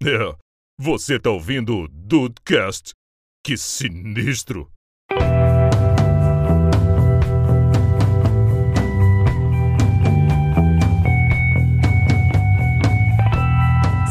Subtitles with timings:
[0.00, 0.32] É,
[0.78, 2.92] você tá ouvindo o Dudecast?
[3.44, 4.70] Que sinistro!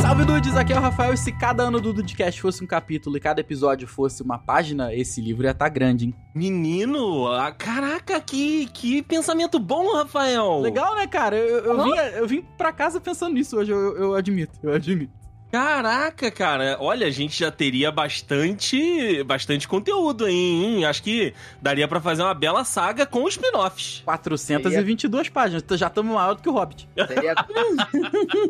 [0.02, 3.16] Salve Dudes, aqui é o Rafael e se cada ano do Dudecast fosse um capítulo
[3.16, 6.14] e cada episódio fosse uma página, esse livro ia estar tá grande, hein?
[6.36, 10.60] Menino, ah, caraca, que, que pensamento bom, Rafael.
[10.60, 11.38] Legal, né, cara?
[11.38, 15.27] Eu, eu, vim, eu vim pra casa pensando nisso hoje, eu, eu admito, eu admito.
[15.50, 20.86] Caraca, cara, olha, a gente já teria bastante bastante conteúdo aí, hein?
[20.86, 24.02] Acho que daria para fazer uma bela saga com spin-offs.
[24.04, 25.32] 422 seria...
[25.32, 26.88] páginas, já estamos maior do que o Hobbit.
[27.08, 27.36] Seria...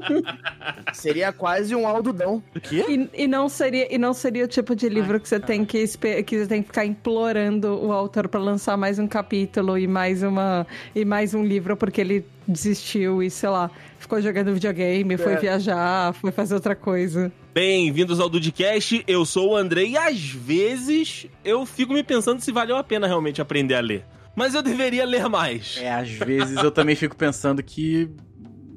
[0.91, 2.41] seria quase um Aldudão.
[2.55, 2.83] O quê?
[2.89, 5.63] E, e, não seria, e não seria o tipo de livro Ai, que você tem
[5.63, 5.85] que,
[6.23, 10.23] que você tem que ficar implorando o autor para lançar mais um capítulo e mais
[10.23, 13.69] uma e mais um livro porque ele desistiu e sei lá
[13.99, 15.17] ficou jogando videogame, é.
[15.17, 17.31] foi viajar, foi fazer outra coisa.
[17.53, 22.51] Bem-vindos ao Dudcast, eu sou o Andrei e às vezes eu fico me pensando se
[22.51, 24.05] valeu a pena realmente aprender a ler.
[24.35, 25.77] Mas eu deveria ler mais.
[25.81, 28.07] É, às vezes eu também fico pensando que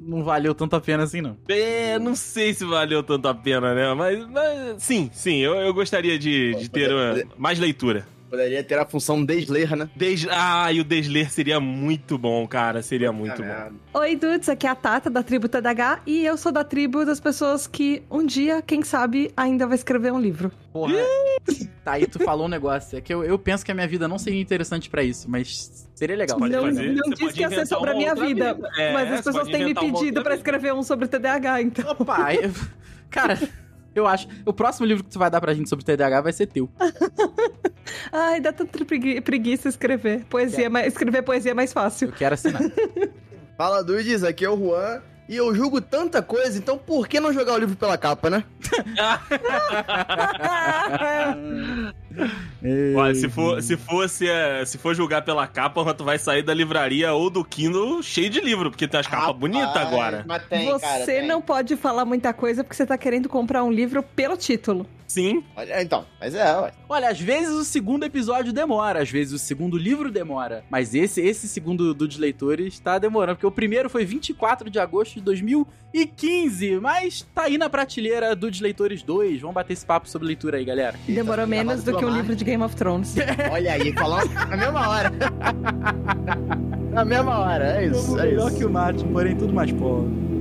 [0.01, 1.37] não valeu tanto a pena assim, não.
[1.47, 3.93] É, não sei se valeu tanto a pena, né?
[3.93, 8.07] Mas, mas sim, sim, eu, eu gostaria de, de ter uma, mais leitura.
[8.31, 9.89] Poderia ter a função desler, né?
[9.93, 10.25] Des...
[10.31, 12.81] Ah, e o desler seria muito bom, cara.
[12.81, 13.99] Seria muito bom.
[13.99, 14.47] Oi, dudes.
[14.47, 16.03] Aqui é a Tata, da tribo TDH.
[16.07, 20.13] E eu sou da tribo das pessoas que um dia, quem sabe, ainda vai escrever
[20.13, 20.49] um livro.
[20.71, 20.93] Porra.
[21.83, 22.97] tá aí, tu falou um negócio.
[22.97, 25.89] É que eu, eu penso que a minha vida não seria interessante para isso, mas
[25.93, 26.39] seria legal.
[26.39, 28.53] Não, fazer, não disse que ia ser sobre a minha vida.
[28.53, 28.69] vida.
[28.77, 31.91] É, mas as pessoas têm me pedido para escrever um sobre TDAH, então.
[31.99, 32.49] Opa, eu...
[33.11, 33.37] cara...
[33.93, 34.25] Eu acho.
[34.45, 36.69] O próximo livro que tu vai dar pra gente sobre TDAH vai ser teu.
[38.11, 40.25] Ai, dá tanta preguiça escrever.
[40.25, 42.09] Poesia, mas escrever poesia é mais fácil.
[42.09, 42.61] Eu quero assinar.
[43.57, 45.01] Fala, Dudes, aqui é o Juan.
[45.29, 48.43] E eu julgo tanta coisa, então por que não jogar o livro pela capa, né?
[52.95, 56.53] Olha, se for, se fosse, é, se for julgar pela capa, tu vai sair da
[56.53, 60.25] livraria ou do Kindle cheio de livro, porque tem as capas bonitas agora.
[60.49, 64.03] Tem, você cara, não pode falar muita coisa porque você tá querendo comprar um livro
[64.03, 64.85] pelo título.
[65.11, 65.43] Sim.
[65.57, 66.71] Olha, então, mas é, ué.
[66.87, 70.63] Olha, às vezes o segundo episódio demora, às vezes o segundo livro demora.
[70.69, 74.79] Mas esse, esse segundo do de leitores tá demorando, porque o primeiro foi 24 de
[74.79, 79.41] agosto de 2015, mas tá aí na prateleira do de leitores 2.
[79.41, 80.97] Vamos bater esse papo sobre leitura aí, galera.
[81.05, 83.15] Demorou menos do que o livro de Game of Thrones.
[83.51, 85.11] Olha aí, falou na mesma hora.
[86.91, 88.19] na mesma hora, é isso.
[88.19, 88.57] É melhor isso.
[88.57, 90.31] que o Martin, porém tudo mais pobre.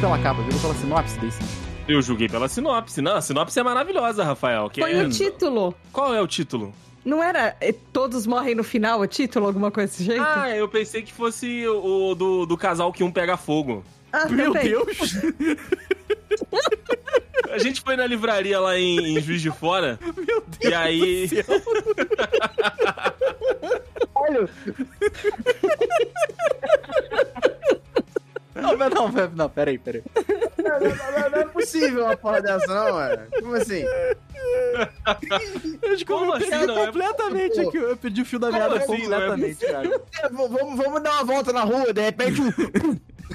[0.00, 1.69] pela capa, viu pela sinopse desse.
[1.88, 3.02] Eu julguei pela sinopse.
[3.02, 4.70] Não, a sinopse é maravilhosa, Rafael.
[4.72, 5.02] Foi é...
[5.02, 5.74] o título.
[5.92, 6.72] Qual é o título?
[7.04, 10.22] Não era é, Todos Morrem no Final, o título, alguma coisa desse jeito?
[10.22, 13.84] Ah, eu pensei que fosse o, do, do casal que um pega fogo.
[14.12, 14.70] Ah, Meu também.
[14.70, 15.14] Deus!
[17.50, 19.98] A gente foi na livraria lá em, em Juiz de Fora.
[20.16, 20.72] Meu Deus!
[20.72, 21.28] E aí.
[24.14, 24.48] Olha!
[28.60, 30.02] Não, não, não, não, peraí, peraí.
[30.58, 33.22] Não, não, não, é possível uma porra dessa, não, mano.
[33.40, 33.84] Como assim?
[35.82, 36.78] Eu Como assim, não?
[36.78, 37.76] É completamente aqui.
[37.76, 40.02] Eu pedi o fio da merda assim, completamente, cara.
[40.22, 42.40] É, vamos, vamos dar uma volta na rua, de repente.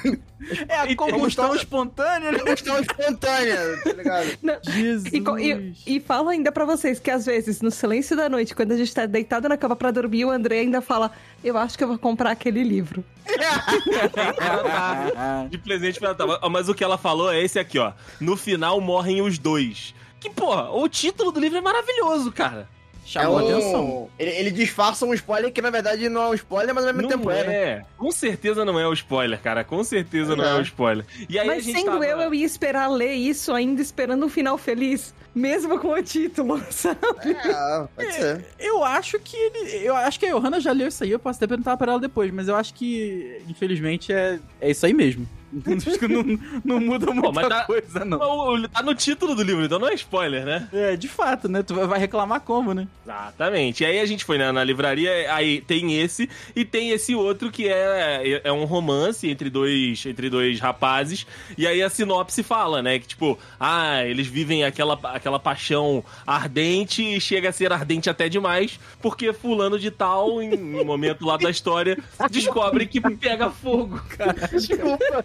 [0.69, 2.39] É a combustão espontânea, né?
[2.39, 4.37] Combustão espontânea, tá ligado?
[4.43, 4.57] Não.
[4.63, 5.11] Jesus.
[5.11, 5.23] E,
[5.87, 8.77] e, e falo ainda pra vocês que às vezes, no silêncio da noite, quando a
[8.77, 11.11] gente tá deitado na cama pra dormir, o André ainda fala:
[11.43, 13.03] Eu acho que eu vou comprar aquele livro.
[15.49, 16.49] De presente pra ela.
[16.49, 17.93] Mas o que ela falou é esse aqui, ó.
[18.19, 19.95] No final morrem os dois.
[20.19, 22.69] Que, porra, o título do livro é maravilhoso, cara.
[23.05, 23.49] Chamou é um...
[23.49, 24.09] atenção.
[24.17, 27.03] Ele, ele, disfarça um spoiler que na verdade não é um spoiler, mas ao mesmo
[27.03, 27.43] não tempo é.
[27.43, 27.53] Né?
[27.53, 27.81] é.
[27.95, 29.63] Com certeza não é o spoiler, cara.
[29.63, 30.35] Com certeza é.
[30.35, 31.05] não é o spoiler.
[31.29, 32.05] E aí mas sendo tava...
[32.05, 35.13] eu, eu ia esperar ler isso ainda esperando um final feliz.
[35.35, 36.97] Mesmo com o título, sabe?
[37.25, 38.45] É, pode ser.
[38.57, 39.85] É, eu acho que ele.
[39.85, 41.99] Eu acho que a Johanna já leu isso aí, eu posso até perguntar pra ela
[41.99, 45.27] depois, mas eu acho que, infelizmente, é, é isso aí mesmo.
[46.09, 48.67] não, não muda muita Pô, tá, coisa, não.
[48.67, 50.67] Tá no título do livro, então não é spoiler, né?
[50.73, 51.63] É, de fato, né?
[51.63, 52.87] Tu vai reclamar como, né?
[53.03, 53.83] Exatamente.
[53.83, 57.51] E aí a gente foi na, na livraria, aí tem esse, e tem esse outro
[57.51, 61.25] que é, é um romance entre dois, entre dois rapazes,
[61.57, 62.99] e aí a sinopse fala, né?
[62.99, 68.27] Que tipo, ah, eles vivem aquela, aquela paixão ardente e chega a ser ardente até
[68.27, 71.97] demais, porque fulano de tal, em um momento lá da história,
[72.29, 74.35] descobre que pega fogo, cara.
[74.51, 75.23] Desculpa.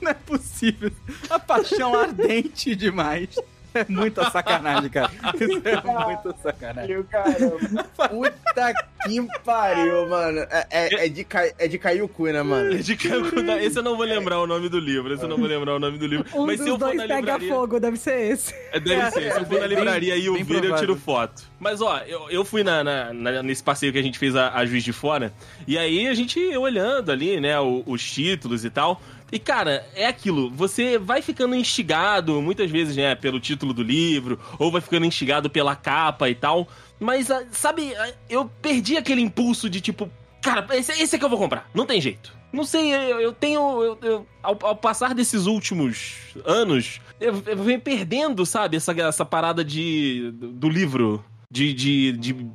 [0.00, 0.90] Não é possível.
[1.30, 3.28] A paixão ardente demais.
[3.74, 5.10] É muita sacanagem, cara.
[5.34, 7.02] Isso é muita sacanagem.
[7.04, 7.84] Caramba.
[8.08, 8.72] Puta
[9.04, 10.38] que pariu, mano.
[10.50, 12.76] É, é, é de, cai- é de cair o cu, né, mano?
[12.82, 13.62] De Calcutá.
[13.62, 15.12] Esse eu não vou lembrar o nome do livro.
[15.12, 16.26] Esse eu não vou lembrar o nome do livro.
[16.34, 17.48] Um Mas se eu for dois na pega livraria.
[17.54, 18.54] fogo, deve ser esse.
[18.72, 19.32] É, Deve ser.
[19.32, 21.42] Se eu for na bem- livraria e eu vir, eu tiro foto.
[21.60, 24.54] Mas, ó, eu, eu fui na, na- na- nesse passeio que a gente fez a,
[24.54, 25.32] a Juiz de Fora.
[25.66, 29.00] E aí a gente olhando ali, né, o- os títulos e tal.
[29.30, 30.50] E, cara, é aquilo.
[30.50, 35.50] Você vai ficando instigado, muitas vezes, né, pelo título do livro, ou vai ficando instigado
[35.50, 36.66] pela capa e tal.
[36.98, 40.10] Mas, ah, sabe, ah, eu perdi aquele impulso de tipo,
[40.42, 41.68] cara, esse, esse é que eu vou comprar.
[41.74, 42.36] Não tem jeito.
[42.50, 43.60] Não sei, eu, eu tenho.
[43.82, 46.14] eu- eu- ao, ao passar desses últimos
[46.46, 51.22] anos, eu, eu venho perdendo, sabe, essa, essa parada de, do livro.
[51.50, 51.74] De.
[51.74, 52.46] de, de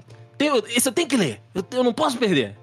[0.75, 1.39] esse eu tenho que ler.
[1.53, 2.57] Eu, eu não posso perder.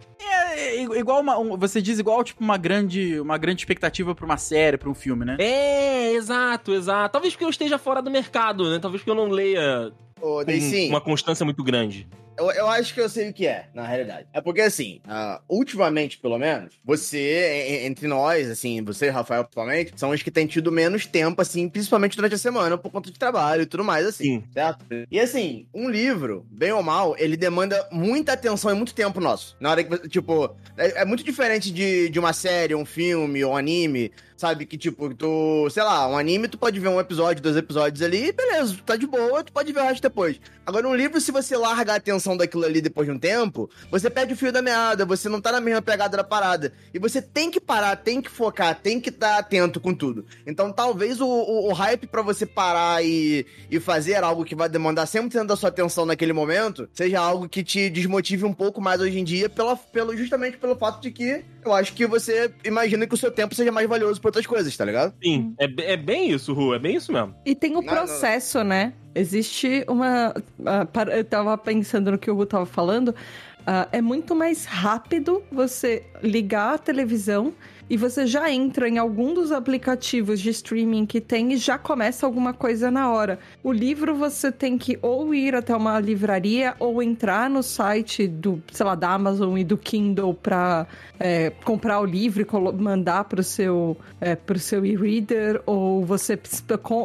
[0.70, 1.38] É, igual uma.
[1.38, 4.94] um- você diz igual, tipo, uma grande, uma grande expectativa pra uma série, pra um
[4.94, 5.36] filme, né?
[5.38, 7.12] É, exato, exato.
[7.12, 8.78] Talvez porque eu esteja fora do mercado, né?
[8.78, 12.06] Talvez porque eu não leia Ô, com uma constância muito grande.
[12.40, 14.26] Eu, eu acho que eu sei o que é, na realidade.
[14.32, 19.92] É porque, assim, ah, ultimamente, pelo menos, você, entre nós, assim, você e Rafael, principalmente,
[19.96, 23.18] são os que têm tido menos tempo, assim, principalmente durante a semana, por conta de
[23.18, 24.44] trabalho e tudo mais, assim, Sim.
[24.52, 24.84] certo?
[25.10, 29.56] E, assim, um livro, bem ou mal, ele demanda muita atenção e muito tempo nosso.
[29.60, 33.44] Na hora que você, tipo, é, é muito diferente de, de uma série, um filme,
[33.44, 34.10] um anime,
[34.40, 34.64] sabe?
[34.64, 38.32] Que, tipo, tu, sei lá, um anime, tu pode ver um episódio, dois episódios ali,
[38.32, 40.40] beleza, tá de boa, tu pode ver o resto depois.
[40.64, 44.08] Agora, um livro, se você larga a atenção daquilo ali depois de um tempo, você
[44.08, 46.72] perde o fio da meada, você não tá na mesma pegada da parada.
[46.94, 50.24] E você tem que parar, tem que focar, tem que estar atento com tudo.
[50.46, 54.68] Então, talvez o, o, o hype pra você parar e, e fazer algo que vai
[54.68, 59.00] demandar 100% da sua atenção naquele momento, seja algo que te desmotive um pouco mais
[59.00, 63.06] hoje em dia, pela, pelo, justamente pelo fato de que eu acho que você imagina
[63.06, 65.12] que o seu tempo seja mais valioso outras coisas, tá ligado?
[65.22, 67.34] Sim, é, be- é bem isso, Ru, é bem isso mesmo.
[67.44, 68.92] E tem o Não, processo, né?
[69.14, 70.32] Existe uma.
[71.12, 73.14] Eu tava pensando no que o Ru tava falando.
[73.66, 77.52] ah, é muito mais rápido você ligar a televisão
[77.90, 82.24] e você já entra em algum dos aplicativos de streaming que tem e já começa
[82.24, 83.40] alguma coisa na hora.
[83.64, 88.62] O livro você tem que ou ir até uma livraria ou entrar no site do,
[88.70, 90.86] sei lá, da Amazon e do Kindle pra
[91.18, 96.38] é, comprar o livro e mandar pro seu, é, pro seu e-reader, ou você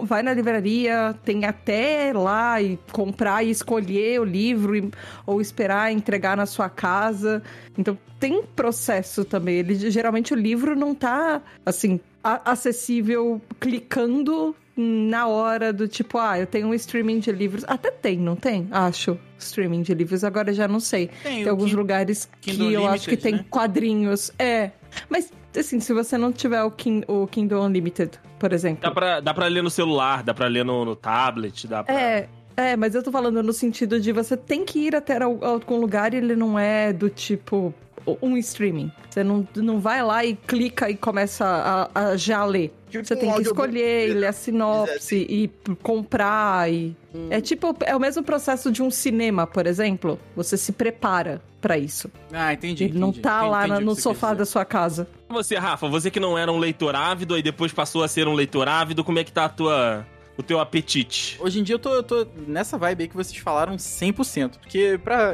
[0.03, 4.91] vai na livraria, tem até lá e comprar e escolher o livro,
[5.25, 7.41] ou esperar entregar na sua casa.
[7.75, 9.55] Então tem processo também.
[9.57, 11.99] Ele, geralmente o livro não tá assim.
[12.23, 17.63] acessível clicando na hora do tipo, ah, eu tenho um streaming de livros.
[17.67, 18.67] Até tem, não tem?
[18.71, 19.17] Acho.
[19.39, 21.09] Streaming de livros, agora já não sei.
[21.23, 23.45] Tem, Tem alguns lugares Kindle que eu acho que tem né?
[23.49, 24.31] quadrinhos.
[24.37, 24.71] É.
[25.09, 28.81] Mas, assim, se você não tiver o, Kin o Kindle Unlimited, por exemplo.
[28.81, 31.93] Dá pra, dá pra ler no celular, dá pra ler no, no tablet, dá pra...
[31.93, 32.27] É,
[32.57, 35.77] é, mas eu tô falando no sentido de você tem que ir até al- algum
[35.77, 37.73] lugar e ele não é do tipo
[38.21, 38.91] um streaming.
[39.09, 41.45] Você não, não vai lá e clica e começa
[41.93, 42.73] a, a já ler.
[42.89, 45.49] Tipo Você um tem que escolher, e ler a sinopse e
[45.81, 46.95] comprar e...
[47.29, 50.19] É tipo, é o mesmo processo de um cinema, por exemplo.
[50.35, 52.09] Você se prepara pra isso.
[52.31, 52.83] Ah, entendi.
[52.85, 53.21] Ele não entendi.
[53.21, 55.07] tá Entendi- lá entendi no sofá da sua casa.
[55.29, 58.33] Você, Rafa, você que não era um leitor ávido e depois passou a ser um
[58.33, 60.05] leitor ávido, como é que tá a tua,
[60.37, 61.37] o teu apetite?
[61.39, 64.57] Hoje em dia eu tô, eu tô nessa vibe aí que vocês falaram 100%.
[64.59, 65.33] Porque pra,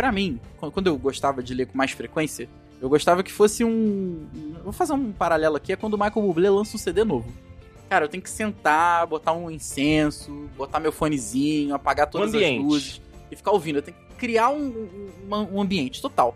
[0.00, 2.48] pra mim, qu- quando eu gostava de ler com mais frequência,
[2.80, 4.26] eu gostava que fosse um...
[4.64, 7.30] Vou fazer um paralelo aqui, é quando o Michael Bublé lança um CD novo.
[7.90, 12.62] Cara, eu tenho que sentar, botar um incenso, botar meu fonezinho, apagar todas as ambiente.
[12.64, 13.76] luzes e ficar ouvindo.
[13.76, 14.88] Eu tenho que criar um,
[15.30, 16.34] um- um ambiente total.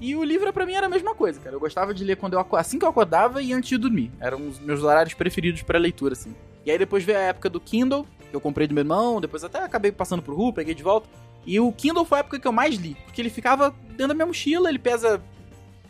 [0.00, 1.54] E o livro pra mim era a mesma coisa, cara.
[1.56, 4.10] Eu gostava de ler quando eu assim que eu acordava e antes de dormir.
[4.20, 6.34] Eram os meus horários preferidos pra leitura, assim.
[6.64, 9.42] E aí depois veio a época do Kindle, que eu comprei do meu irmão, depois
[9.44, 11.08] até acabei passando pro Ru, peguei de volta.
[11.48, 14.14] E o Kindle foi a época que eu mais li, porque ele ficava dentro da
[14.14, 15.18] minha mochila, ele pesa,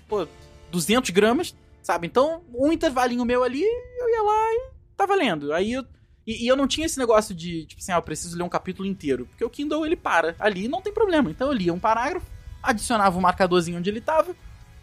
[0.06, 0.24] pô,
[0.70, 2.06] 200 gramas, sabe?
[2.06, 5.52] Então, um intervalinho meu ali, eu ia lá e tava lendo.
[5.52, 5.84] Aí eu...
[6.24, 8.48] E, e eu não tinha esse negócio de, tipo assim, ah, eu preciso ler um
[8.48, 9.26] capítulo inteiro.
[9.26, 11.28] Porque o Kindle, ele para ali e não tem problema.
[11.28, 12.26] Então eu lia um parágrafo,
[12.62, 14.36] adicionava um marcadorzinho onde ele tava,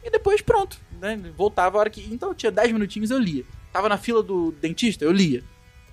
[0.03, 0.77] e depois pronto.
[0.99, 1.15] Né?
[1.37, 2.01] Voltava a hora que.
[2.13, 3.45] Então eu tinha 10 minutinhos, eu lia.
[3.71, 5.41] Tava na fila do dentista, eu lia.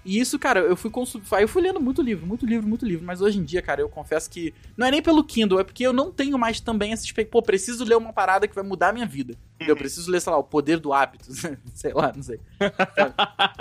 [0.04, 1.25] E isso, cara, eu fui consumir.
[1.40, 3.06] Eu fui lendo muito livro, muito livro, muito livro.
[3.06, 4.52] Mas hoje em dia, cara, eu confesso que.
[4.76, 7.30] Não é nem pelo Kindle, é porque eu não tenho mais também essa expectativa.
[7.30, 9.35] Pô, preciso ler uma parada que vai mudar a minha vida.
[9.61, 11.26] Eu preciso ler, sei lá, o poder do hábito.
[11.75, 12.40] sei lá, não sei.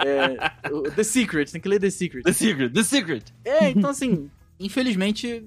[0.04, 2.24] É, The Secret, tem que ler The Secret.
[2.24, 3.24] The Secret, The Secret.
[3.46, 4.30] É, então assim,
[4.60, 5.44] infelizmente,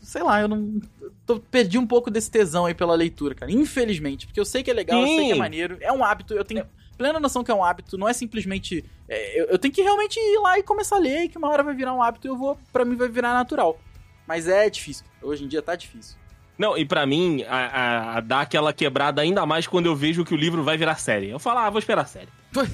[0.00, 0.80] sei lá, eu não.
[1.26, 3.50] tô- perdi um pouco desse tesão aí pela leitura, cara.
[3.50, 5.38] Infelizmente, porque eu sei que é legal, eu sei que é Sim.
[5.38, 6.66] maneiro, é um hábito, eu tenho
[6.98, 8.84] plena noção que é um hábito, não é simplesmente.
[9.08, 11.62] é, eu, eu tenho que realmente ir lá e começar a ler, que uma hora
[11.62, 12.58] vai virar um hábito e eu vou.
[12.72, 13.80] Pra mim vai virar natural.
[14.26, 15.06] Mas é difícil.
[15.22, 16.18] Hoje em dia tá difícil.
[16.58, 20.24] Não, e pra mim, a, a, a dá aquela quebrada ainda mais quando eu vejo
[20.24, 21.30] que o livro vai virar série.
[21.30, 22.28] Eu falo, ah, vou esperar a série.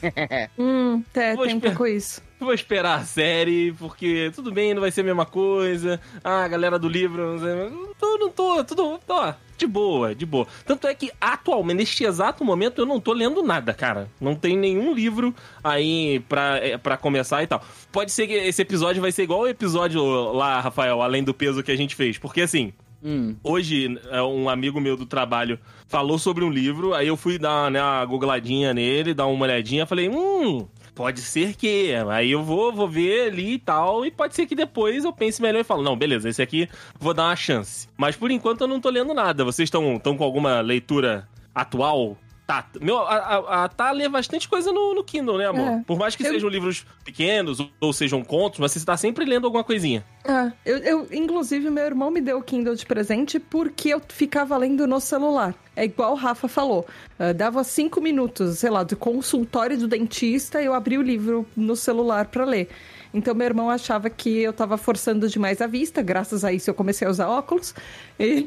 [0.58, 1.76] Hum, é, Vou tem um esperar.
[1.76, 2.22] pouco isso.
[2.40, 6.00] Vou esperar a série, porque tudo bem, não vai ser a mesma coisa.
[6.22, 10.14] Ah, a galera do livro, não sei, não tô, não tô, tudo, tô, de boa,
[10.14, 10.46] de boa.
[10.64, 14.08] Tanto é que atualmente, neste exato momento, eu não tô lendo nada, cara.
[14.20, 17.62] Não tem nenhum livro aí pra, é, pra começar e tal.
[17.90, 21.62] Pode ser que esse episódio vai ser igual o episódio lá, Rafael, além do peso
[21.62, 22.18] que a gente fez.
[22.18, 22.72] Porque assim,
[23.04, 23.36] Hum.
[23.44, 27.70] Hoje, é, um amigo meu do trabalho falou sobre um livro, aí eu fui dar
[27.70, 31.92] né, uma googladinha nele, dar uma olhadinha, falei, hum, pode ser que.
[32.10, 35.42] Aí eu vou, vou ver ali e tal, e pode ser que depois eu pense
[35.42, 36.66] melhor e falo, não, beleza, esse aqui
[36.98, 37.86] vou dar uma chance.
[37.94, 39.44] Mas por enquanto eu não tô lendo nada.
[39.44, 42.16] Vocês estão estão com alguma leitura atual?
[42.46, 45.66] Tá, meu, a, a, a Tá lê bastante coisa no, no Kindle, né, amor?
[45.66, 45.82] É.
[45.86, 49.24] Por mais que Eu- sejam livros pequenos ou, ou sejam contos, mas você tá sempre
[49.24, 50.04] lendo alguma coisinha.
[50.26, 54.56] Ah, eu, eu, inclusive, meu irmão me deu o Kindle de presente porque eu ficava
[54.58, 55.54] lendo no celular.
[55.74, 56.86] É igual o Rafa falou.
[57.18, 61.74] Ah, dava cinco minutos, sei lá, do consultório do dentista, eu abri o livro no
[61.74, 62.68] celular pra ler.
[63.14, 66.74] Então, meu irmão achava que eu tava forçando demais a vista, graças a isso eu
[66.74, 67.72] comecei a usar óculos.
[68.18, 68.46] E,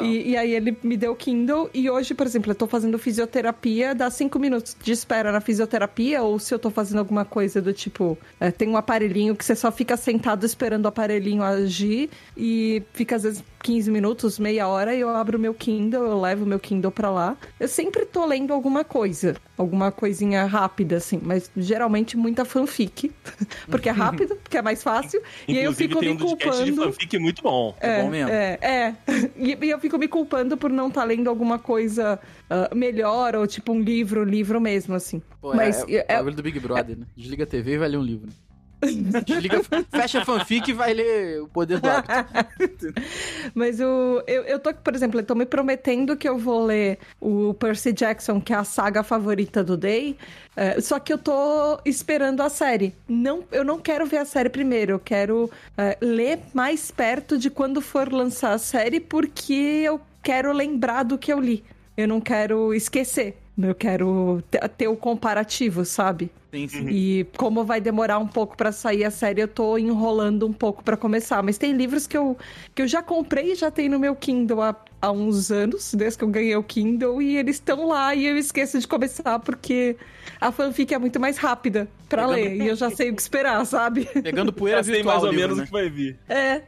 [0.00, 2.98] e, e aí ele me deu o Kindle, e hoje, por exemplo, eu tô fazendo
[2.98, 7.60] fisioterapia, dá cinco minutos de espera na fisioterapia, ou se eu tô fazendo alguma coisa
[7.60, 12.08] do tipo, é, tem um aparelhinho que você só fica sentado esperando o aparelhinho agir,
[12.36, 16.20] e fica às vezes 15 minutos, meia hora, e eu abro o meu Kindle, eu
[16.20, 17.36] levo o meu Kindle pra lá.
[17.58, 23.12] Eu sempre tô lendo alguma coisa, alguma coisinha rápida, assim, mas geralmente muita fanfic,
[23.68, 26.24] porque é rápido, porque é mais fácil, e aí eu fico tem me um de
[26.24, 26.76] culpando.
[26.76, 27.74] fanfic muito bom.
[27.80, 28.30] É bom mesmo.
[28.30, 28.94] É, é.
[29.36, 32.18] E, e eu fico me culpando por não estar lendo alguma coisa
[32.48, 35.22] ah, melhor, ou tipo um livro, livro mesmo, assim.
[35.40, 37.06] Pô, Mas é, é, é- o bagulho do Big Brother, né?
[37.16, 38.28] Desliga a TV e vai ler um livro.
[38.80, 39.60] Desliga,
[39.90, 42.92] fecha a fanfic e vai ler O Poder do Hábito.
[43.54, 46.98] Mas o, eu, eu tô, por exemplo, eu tô me prometendo que eu vou ler
[47.20, 50.16] o Percy Jackson, que é a saga favorita do Day.
[50.56, 52.94] é, só que eu tô esperando a série.
[53.08, 54.92] Não, eu não quero ver a série primeiro.
[54.92, 60.52] Eu quero é, ler mais perto de quando for lançar a série, porque eu quero
[60.52, 61.62] lembrar do que eu li.
[61.96, 63.36] Eu não quero esquecer.
[63.68, 66.30] Eu quero te- ter o comparativo, sabe?
[66.52, 66.88] Sim, sim.
[66.88, 70.82] E como vai demorar um pouco pra sair a série, eu tô enrolando um pouco
[70.82, 71.42] pra começar.
[71.44, 72.36] Mas tem livros que eu,
[72.74, 76.18] que eu já comprei e já tem no meu Kindle há, há uns anos, desde
[76.18, 79.96] que eu ganhei o Kindle, e eles estão lá e eu esqueço de começar porque
[80.40, 82.56] a fanfic é muito mais rápida pra Pegando- ler.
[82.62, 84.06] E eu já sei o que esperar, sabe?
[84.06, 85.62] Pegando poeira Já sei mais ou menos né?
[85.62, 86.18] o que vai vir.
[86.28, 86.62] É.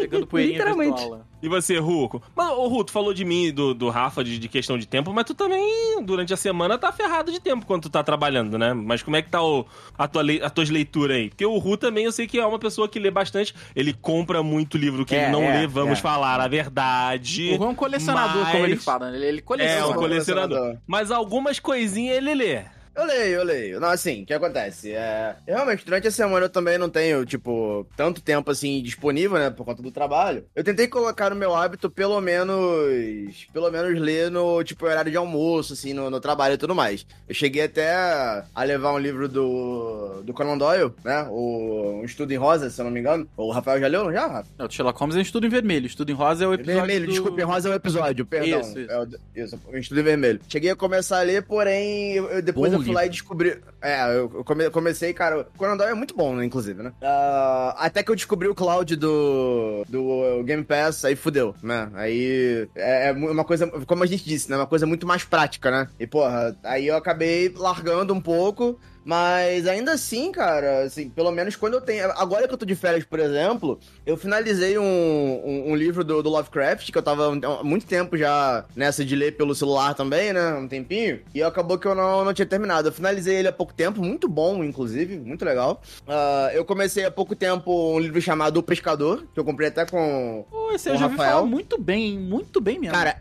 [0.00, 0.98] Pegando poeirinha Literalmente.
[1.00, 1.26] virtual.
[1.42, 2.22] E você, Ruco?
[2.36, 4.86] Mas, ô, Ru, tu falou de mim e do, do Rafa de, de questão de
[4.86, 8.58] tempo, mas tu também, durante a semana, tá ferrado de tempo quando tu tá trabalhando,
[8.58, 8.74] né?
[8.74, 9.64] Mas como é que tá o,
[9.96, 11.28] a tua, as tuas leituras aí?
[11.30, 13.54] Porque o Ru também, eu sei que é uma pessoa que lê bastante.
[13.74, 16.02] Ele compra muito livro que É, ele não é, lê, vamos é.
[16.02, 17.52] falar a verdade.
[17.54, 19.10] O Ron é um colecionador, Mas- como ele fala.
[19.10, 19.16] né?
[19.16, 19.80] Ele, ele coleciona.
[19.80, 20.48] É, um colecionador.
[20.58, 20.82] colecionador.
[20.86, 22.64] Mas algumas coisinhas ele lê.
[22.94, 23.80] Eu leio, eu leio.
[23.80, 24.92] Não, assim, o que acontece?
[24.92, 29.48] É, realmente, durante a semana eu também não tenho, tipo, tanto tempo assim disponível, né,
[29.50, 30.44] por conta do trabalho.
[30.54, 33.46] Eu tentei colocar no meu hábito, pelo menos.
[33.52, 37.06] Pelo menos ler no, tipo, horário de almoço, assim, no, no trabalho e tudo mais.
[37.28, 40.22] Eu cheguei até a levar um livro do.
[40.24, 41.26] do Conan Doyle, né?
[41.30, 43.28] O Um Estudo em Rosa, se eu não me engano.
[43.36, 44.48] O Rafael já leu, não já, Rafa?
[44.58, 45.86] Não, o Sherlock Holmes é um estudo em vermelho.
[45.86, 47.12] Estudo em rosa é o episódio Vermelho, do...
[47.12, 48.60] desculpa, em rosa é o episódio, perdão.
[48.60, 48.90] Isso, isso.
[48.90, 50.40] É o, isso, Estudo em Vermelho.
[50.48, 53.60] Cheguei a começar a ler, porém, eu- eu- depois Bom eu fui lá e descobri.
[53.80, 55.40] É, eu eu come- comecei, cara.
[55.40, 56.92] O Conan Doyle é muito bom, né, inclusive, né?
[57.02, 61.88] Ah, até que eu descobri o cloud do, do Game Pass, aí fudeu, né?
[61.94, 64.56] Aí é, é uma coisa, como a gente disse, né?
[64.56, 65.88] Uma coisa muito mais prática, né?
[65.98, 68.78] E, porra, aí eu acabei largando um pouco.
[69.10, 72.12] Mas ainda assim, cara, assim, pelo menos quando eu tenho.
[72.12, 76.22] Agora que eu tô de férias, por exemplo, eu finalizei um, um, um livro do,
[76.22, 80.32] do Lovecraft, que eu tava há muito tempo já nessa de ler pelo celular também,
[80.32, 80.54] né?
[80.54, 81.18] Um tempinho.
[81.34, 82.86] E acabou que eu não, não tinha terminado.
[82.86, 85.82] Eu finalizei ele há pouco tempo, muito bom, inclusive, muito legal.
[86.06, 89.84] Ah, eu comecei há pouco tempo um livro chamado O Pescador, que eu comprei até
[89.84, 90.46] com.
[90.48, 91.36] Pô, esse eu O já ouvi Rafael.
[91.38, 92.94] falar muito bem, muito bem mesmo.
[92.94, 93.18] Cara,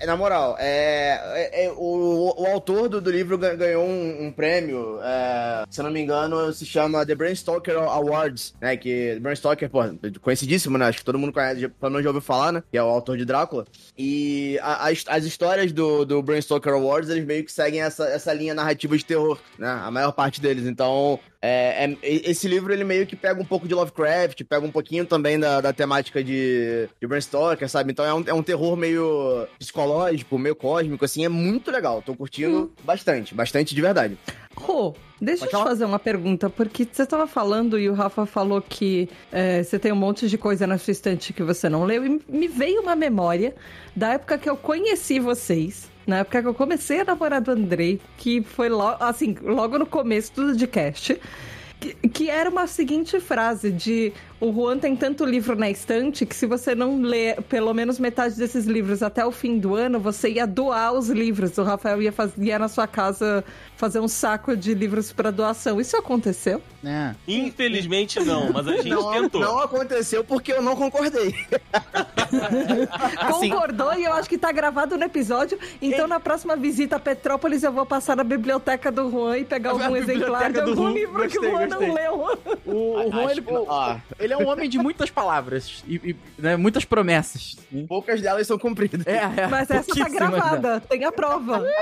[0.00, 1.20] é, na moral, é,
[1.52, 5.82] é- é- o, o autor do, do livro ga- ganhou um, um prêmio, é, se
[5.82, 8.76] não me engano, se chama The Bram Stoker Awards, né?
[8.76, 9.80] Que Stoker, pô,
[10.20, 10.86] conhecidíssimo, né?
[10.86, 12.62] Acho que todo mundo conhece, pelo menos já ouviu falar, né?
[12.70, 13.64] Que é o autor de Drácula.
[13.96, 18.32] E a- as, as histórias do, do Stoker Awards, eles meio que seguem essa, essa
[18.32, 19.68] linha narrativa de terror, né?
[19.68, 20.64] A maior parte deles.
[20.66, 24.70] Então, É, é- esse livro, ele meio que pega um pouco de Lovecraft, pega um
[24.72, 27.92] pouquinho também da, da temática de, de Bram Stoker, sabe?
[27.92, 32.02] Então é um, é um terror meio psicológico, meio cósmico, assim, é muito legal.
[32.02, 34.18] Tô curtindo bastante, bastante de verdade.
[34.56, 35.64] Rô, deixa eu Pode te falar.
[35.66, 39.92] fazer uma pergunta, porque você tava falando e o Rafa falou que é, você tem
[39.92, 42.96] um monte de coisa na sua estante que você não leu, e me veio uma
[42.96, 43.54] memória
[43.94, 45.88] da época que eu conheci vocês.
[46.08, 49.84] Na época que eu comecei a namorar do Andrei, que foi logo, assim, logo no
[49.84, 51.20] começo do podcast,
[51.78, 56.34] que, que era uma seguinte frase de o Juan tem tanto livro na estante que
[56.34, 60.28] se você não ler pelo menos metade desses livros até o fim do ano, você
[60.30, 61.56] ia doar os livros.
[61.58, 63.44] O Rafael ia, faz, ia na sua casa
[63.76, 65.80] fazer um saco de livros para doação.
[65.80, 66.62] Isso aconteceu?
[66.84, 67.14] É.
[67.26, 69.40] Infelizmente não, mas a gente Não, tentou.
[69.40, 71.34] não aconteceu porque eu não concordei.
[73.16, 75.58] Assim- Concordou e eu acho que tá gravado no episódio.
[75.80, 79.70] Então, na próxima visita a Petrópolis, eu vou passar na biblioteca do Juan e pegar
[79.70, 80.90] algum exemplar de algum Juan.
[80.92, 81.88] livro que o Gostei, Juan gostei.
[81.88, 82.38] não leu.
[82.66, 86.16] O, o Acho ele, que- ó, ele é um homem de muitas palavras e, e,
[86.38, 87.56] né, muitas promessas.
[87.86, 89.06] poucas delas são cumpridas.
[89.06, 89.46] É, é.
[89.48, 90.10] Mas essa tá né?
[90.10, 91.64] gravada, tem a prova.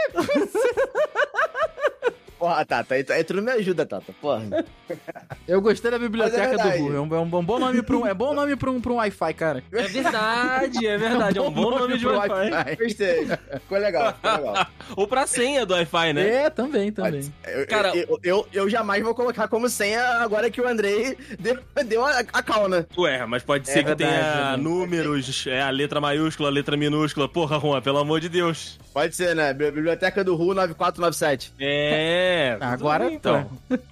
[2.39, 4.43] Porra, Tata, aí, tu- aí tu não me ajuda, Tata, porra.
[5.49, 6.85] Eu gostei da biblioteca é do.
[6.85, 6.95] Ru.
[6.97, 8.97] É um, é um bom nome pra um, é bom nome pra um, pra um
[8.97, 9.63] Wi-Fi, cara.
[9.73, 11.39] É verdade, é verdade.
[11.39, 12.77] É um bom nome de pro Wi-Fi.
[12.77, 13.27] Gostei.
[13.61, 14.67] Ficou legal, ficou legal.
[14.97, 16.29] Ou pra senha do Wi-Fi, né?
[16.45, 17.33] É, também, também.
[17.47, 21.59] Eu, Cara, eu, eu, eu jamais vou colocar como senha agora que o Andrei deu,
[21.87, 22.87] deu a, a calma.
[22.99, 26.77] Ué, mas pode É ser que verdade, tenha números, é a letra maiúscula, a letra
[26.77, 27.29] minúscula.
[27.29, 28.79] Porra, Juan, pelo amor de Deus.
[28.93, 29.53] Pode ser, né?
[29.55, 31.53] Bi- Biblioteca do Ru 9497.
[31.61, 32.26] É.
[32.61, 33.49] Agora, então.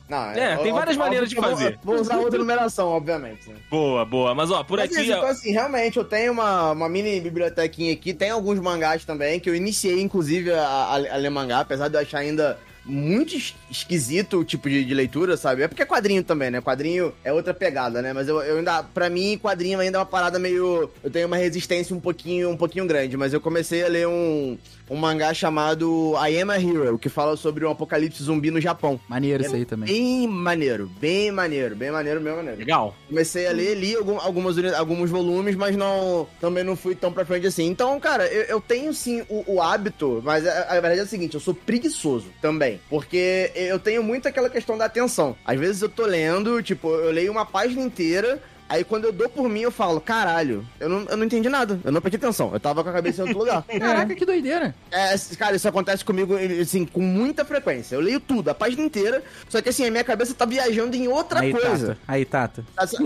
[0.09, 1.79] Não, É, tem várias maneiras de fazer.
[1.83, 3.49] Vou, usar outra numeração, obviamente.
[3.49, 3.57] Né?
[3.71, 4.35] Boa, boa.
[4.35, 5.07] Mas ó, por Mas aqui.
[5.07, 9.49] então, assim, realmente, eu tenho uma, uma mini bibliotequinha aqui, tem alguns mangás também, que
[9.49, 13.55] eu iniciei, inclusive, a, a, a ler mangá, apesar de eu achar ainda muito es-
[13.71, 15.62] esquisito o tipo de, de leitura, sabe?
[15.62, 16.61] É porque é quadrinho também, né?
[16.61, 18.12] Quadrinho é outra pegada, né?
[18.12, 20.91] Mas eu, eu ainda, pra mim, quadrinho ainda é uma parada meio...
[21.03, 24.59] Eu tenho uma resistência um pouquinho, um pouquinho grande, mas eu comecei a ler um,
[24.91, 29.00] um mangá chamado I Am a Hero, que fala sobre um apocalipse zumbi no Japão.
[29.09, 29.88] Maneiro isso aí também.
[29.93, 32.59] Bem maneiro, bem maneiro, bem maneiro, bem maneiro.
[32.59, 32.95] Legal.
[33.09, 37.25] Comecei a ler, li algum- algumas, alguns volumes, mas não também não fui tão pra
[37.25, 37.66] frente assim.
[37.66, 41.07] Então, cara, eu, eu tenho sim o, o hábito, mas a, a verdade é a
[41.07, 42.81] seguinte, eu sou preguiçoso também.
[42.90, 45.35] Porque eu tenho muito aquela questão da atenção.
[45.44, 48.40] Às vezes eu tô lendo, tipo, eu leio uma página inteira.
[48.75, 51.79] Aí quando eu dou por mim, eu falo, caralho, eu não, eu não entendi nada.
[51.85, 52.51] Eu não prestei atenção.
[52.53, 53.63] Eu tava com a cabeça em outro lugar.
[53.79, 54.75] Caraca, que doideira.
[54.91, 57.95] É, cara, isso acontece comigo, assim, com muita frequência.
[57.95, 61.07] Eu leio tudo, a página inteira, só que assim, a minha cabeça tá viajando em
[61.07, 61.89] outra Aí, coisa.
[61.95, 61.99] Tata.
[62.09, 62.65] Aí, Tata.
[62.75, 62.99] Tá sa-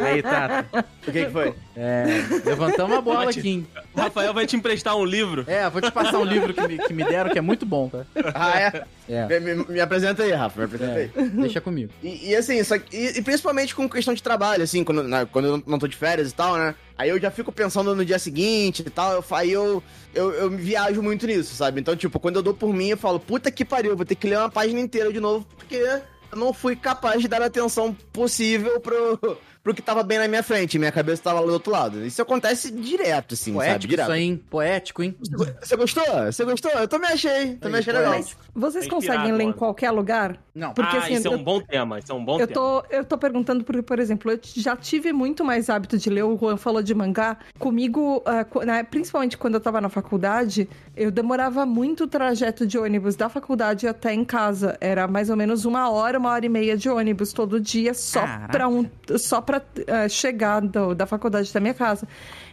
[0.00, 0.84] Aí, Tata.
[1.00, 1.54] O que que foi?
[1.76, 2.04] É,
[2.44, 3.66] levantamos a bola aqui, hein?
[3.94, 5.44] O Rafael vai te emprestar um livro.
[5.48, 7.88] É, vou te passar um livro que me, que me deram, que é muito bom,
[7.88, 8.04] tá?
[8.34, 8.84] Ah, é?
[9.08, 11.10] É, Me, me- me apresenta aí, Rafa, me apresenta aí.
[11.16, 11.92] é deixa comigo.
[12.02, 15.26] E, e assim, só que- e, e principalmente com questão de trabalho, assim, quando, na-
[15.26, 16.74] quando eu não tô de férias e tal, né?
[16.96, 19.82] Aí eu já fico pensando no dia seguinte e tal, eu, aí eu,
[20.14, 21.80] eu, eu viajo muito nisso, sabe?
[21.80, 24.28] Então, tipo, quando eu dou por mim, eu falo, puta que pariu, vou ter que
[24.28, 27.96] ler uma página inteira de novo, porque eu não fui capaz de dar a atenção
[28.12, 29.18] possível pro,
[29.62, 32.04] pro que tava bem na minha frente, minha cabeça tava lá do outro lado.
[32.04, 33.64] Isso acontece direto, assim, sabe?
[33.66, 34.06] Poético Direto.
[34.06, 34.42] isso aí, hein?
[34.50, 35.16] Poético, hein?
[35.60, 36.04] Você gostou?
[36.26, 36.70] Você gostou?
[36.72, 38.12] Eu também achei, também achei legal.
[38.12, 40.38] Mas vocês Tá conseguem ler em qualquer lugar?
[40.54, 40.72] Não.
[40.72, 41.98] Porque, ah, assim, isso é eu- um bom tema.
[41.98, 42.52] Isso é um bom Eu tema.
[42.60, 46.22] tô, eu tô perguntando porque, por exemplo, eu já tive muito mais hábito de ler.
[46.24, 47.36] O Juan falou de mangá.
[47.58, 52.78] Comigo, ah, né, principalmente quando eu tava na faculdade, eu demorava muito o trajeto de
[52.78, 54.76] ônibus da faculdade até em casa.
[54.80, 58.20] Era mais ou menos uma hora, uma hora e meia de ônibus todo dia, só
[58.20, 58.48] Caraca.
[58.48, 58.86] pra, um,
[59.18, 62.06] só pra ah, chegar do- da faculdade da minha casa.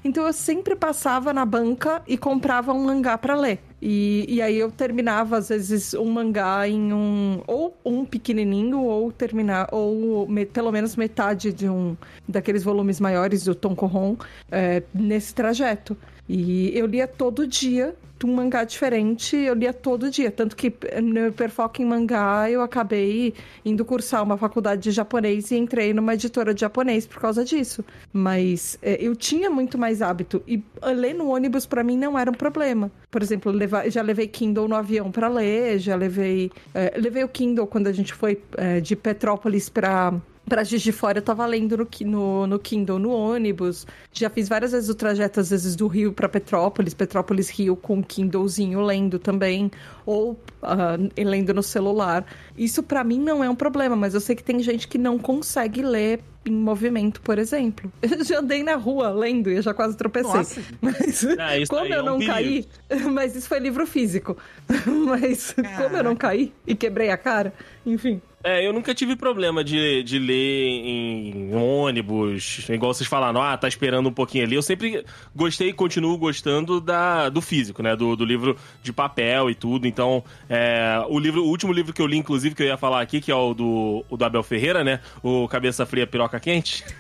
[0.03, 3.59] Então eu sempre passava na banca e comprava um mangá pra ler.
[3.79, 7.41] E, e aí eu terminava, às vezes, um mangá em um.
[7.45, 9.67] Ou um pequenininho, ou terminar.
[9.71, 11.95] Ou me- pelo menos metade de um
[12.27, 14.15] daqueles volumes maiores do Tom Corron
[14.51, 15.95] é, nesse trajeto.
[16.27, 20.31] E eu lia todo dia um mangá diferente, eu lia todo dia.
[20.31, 25.57] Tanto que no Hiperfoco em Mangá eu acabei indo cursar uma faculdade de japonês e
[25.57, 27.83] entrei numa editora de japonês por causa disso.
[28.11, 30.41] Mas é, eu tinha muito mais hábito.
[30.47, 32.91] E uh, ler no ônibus pra mim não era um problema.
[33.11, 36.51] Por exemplo, levar, já levei Kindle no avião pra ler, já levei.
[36.73, 40.13] é, levei o Kindle quando a gente foi é, de Petrópolis pra.
[40.47, 43.85] Pra Juiz de Fora, eu tava lendo no, no, no Kindle, no ônibus.
[44.13, 47.99] Já fiz várias vezes o trajeto, às vezes, do Rio pra Petrópolis, Petrópolis Rio, com
[47.99, 49.69] o Kindlezinho lendo também.
[50.05, 52.25] Ou ah, lendo no celular.
[52.57, 55.17] Isso pra mim não é um problema, mas eu sei que tem gente que não
[55.19, 57.91] consegue ler em movimento, por exemplo.
[58.01, 60.31] Eu já andei na rua lendo e eu já quase tropecei.
[60.33, 60.61] Nossa.
[60.81, 62.33] Mas Ah, isso como eu é um não perigo.
[62.33, 62.67] caí,
[63.11, 64.37] mas isso foi livro físico.
[64.87, 67.53] Mas como eu não caí e quebrei a cara,
[67.85, 68.21] enfim.
[68.43, 73.67] É, eu nunca tive problema de, de ler em ônibus, igual vocês falaram, ah, tá
[73.67, 74.55] esperando um pouquinho ali.
[74.55, 75.03] Eu sempre
[75.35, 77.95] gostei e continuo gostando da, do físico, né?
[77.95, 79.87] Do, do livro de papel e tudo.
[79.87, 83.01] Então, é, o livro, o último livro que eu li, inclusive, que eu ia falar
[83.01, 84.99] aqui, que é o do, o do Abel Ferreira, né?
[85.23, 86.83] O Cabeça Fria Piroca Quente.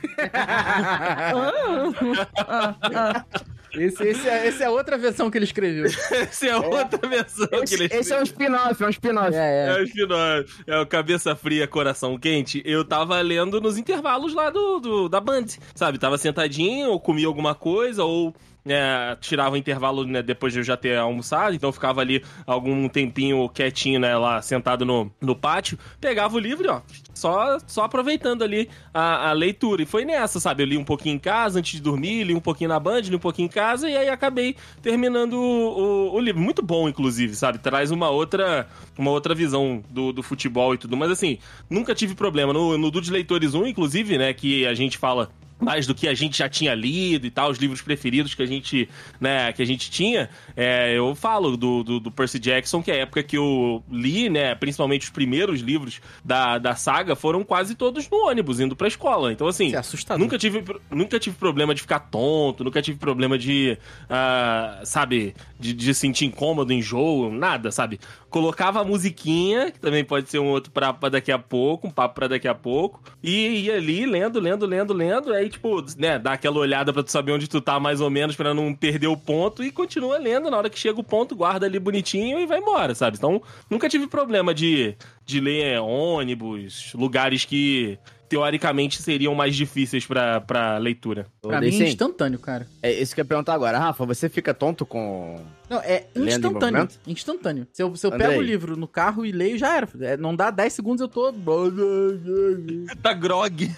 [3.73, 5.85] Esse, esse, é, esse é outra versão que ele escreveu.
[5.85, 9.35] Essa é outra versão que Esse, ele esse é um spin-off, é um spin-off.
[9.35, 9.83] É, É, é.
[9.83, 10.19] o final,
[10.65, 12.61] é o Cabeça Fria, Coração Quente.
[12.65, 15.99] Eu tava lendo nos intervalos lá do, do- da Band, sabe?
[15.99, 18.33] Tava sentadinho, ou comia alguma coisa, ou
[18.69, 22.23] é, tirava o intervalo né, depois de eu já ter almoçado, então eu ficava ali
[22.45, 26.81] algum tempinho quietinho, né, lá sentado no, no pátio, pegava o livro ó,
[27.13, 29.81] só, só aproveitando ali a, a leitura.
[29.81, 30.63] E foi nessa, sabe?
[30.63, 33.15] Eu li um pouquinho em casa antes de dormir, li um pouquinho na Band, li
[33.15, 36.39] um pouquinho em casa, e aí acabei terminando o, o- o livro.
[36.41, 37.57] Muito bom, inclusive, sabe?
[37.57, 40.95] Traz uma outra, uma outra visão do, do futebol e tudo.
[40.95, 42.53] Mas assim, nunca tive problema.
[42.53, 46.37] No, no Leitores 1, inclusive, né, que a gente fala mais do que a gente
[46.37, 48.87] já tinha lido e tal, os livros preferidos que a gente,
[49.19, 52.95] né, que a gente tinha, é, eu falo do, do, do Percy Jackson, que é
[52.95, 57.75] a época que eu li, né, principalmente os primeiros livros da, da saga, foram quase
[57.75, 59.31] todos no ônibus, indo pra escola.
[59.31, 59.81] Então, assim, é.
[60.19, 63.77] Nunca tive, nunca tive problema de ficar tonto, nunca tive problema de,
[64.09, 67.99] ah, sabe, de, de sentir incômodo, enjoo, nada, sabe?
[68.29, 71.91] Colocava a musiquinha, que também pode ser um outro papo pra daqui a pouco, um
[71.91, 76.19] papo pra daqui a pouco, e ia ali lendo, lendo, lendo, lendo, aí, tipo, né,
[76.19, 79.07] dá aquela olhada pra tu saber onde tu tá mais ou menos, pra não perder
[79.07, 82.45] o ponto, e continua lendo, na hora que chega o ponto, guarda ali bonitinho e
[82.45, 83.17] vai embora, sabe?
[83.17, 87.97] Então, nunca tive problema de, de ler ônibus, lugares que
[88.29, 91.27] teoricamente seriam mais difíceis pra, pra leitura.
[91.41, 92.67] Pra mim é instantâneo, cara.
[92.81, 93.77] É isso que eu ia perguntar agora.
[93.79, 95.35] Rafa, você fica tonto com.
[95.69, 96.87] Não, é instantâneo.
[97.05, 97.67] Instantâneo.
[97.73, 98.27] Se eu, se eu Andrei.
[98.29, 99.87] pego o livro no carro e leio, já era.
[100.01, 101.33] É, não dá 10 segundos, eu tô.
[103.01, 103.69] Tá grog.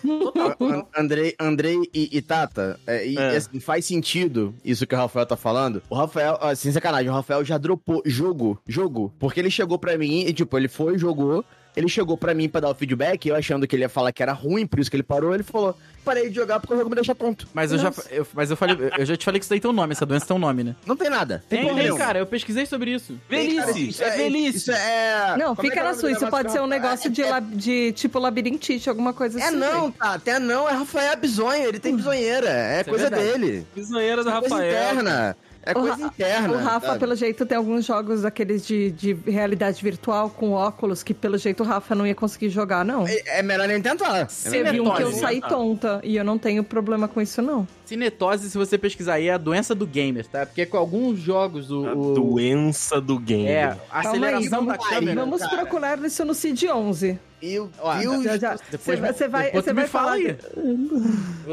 [0.95, 3.35] Andrei, Andrei e, e Tata, é, e, É.
[3.37, 5.81] assim, faz sentido isso que o Rafael tá falando.
[5.89, 9.13] O Rafael, sem sacanagem, o Rafael já dropou jogo, jogo.
[9.19, 11.43] Porque ele chegou pra mim e, tipo, ele foi, jogou.
[11.75, 14.21] Ele chegou pra mim pra dar o feedback, eu achando que ele ia falar que
[14.23, 15.33] era ruim, por isso que ele parou.
[15.33, 17.47] Ele falou: parei de jogar porque o jogo me deixa tonto.
[17.53, 19.69] Mas eu já, eu, mas eu falei, eu já te falei que isso daí tem
[19.69, 20.75] um nome, essa doença tem um nome, né?
[20.85, 21.43] Não tem nada.
[21.47, 21.97] Tem, tem, nenhuma.
[21.99, 23.17] cara, eu pesquisei sobre isso.
[23.29, 24.57] Tem, Velhice, isso é velhice.
[24.57, 25.35] Isso é.
[25.37, 26.11] Não, como é fica é na sua.
[26.11, 29.43] Isso pode ser um Rafael- negócio de, é, lab- de tipo labirintite, alguma coisa É,
[29.43, 29.55] assim.
[29.55, 30.15] não, tá.
[30.15, 32.49] Até não, é Rafael Bizonho, ele tem bizonheira.
[32.49, 33.65] É Isso é coisa dele.
[33.75, 34.71] Bisonheira do É coisa Rafael.
[34.71, 35.37] interna.
[35.69, 36.53] É O coisa Ra- interna.
[36.53, 36.99] O Rafa, sabe?
[36.99, 41.63] pelo jeito, tem alguns jogos daqueles de, de realidade virtual com óculos que, pelo jeito,
[41.63, 43.07] o Rafa não ia conseguir jogar, não.
[43.07, 44.17] É, é melhor nem tentar.
[44.19, 47.41] É Teve melhor um que eu saí tonta e eu não tenho problema com isso,
[47.41, 47.67] não.
[47.85, 50.45] Cinetose, se você pesquisar aí, é a doença do gamer, tá?
[50.45, 51.85] Porque com alguns jogos, o.
[51.87, 53.47] A o- doença do game.
[53.47, 55.15] É, a Calma aí, aceleração da vamos, câmera.
[55.21, 55.57] vamos cara.
[55.57, 57.19] procurar isso no CID 11.
[57.41, 58.23] Meu Ó, Deus.
[58.23, 58.57] Já, já.
[58.69, 60.13] Depois- Você vai, depois você tu vai me fala falar.
[60.15, 60.37] aí.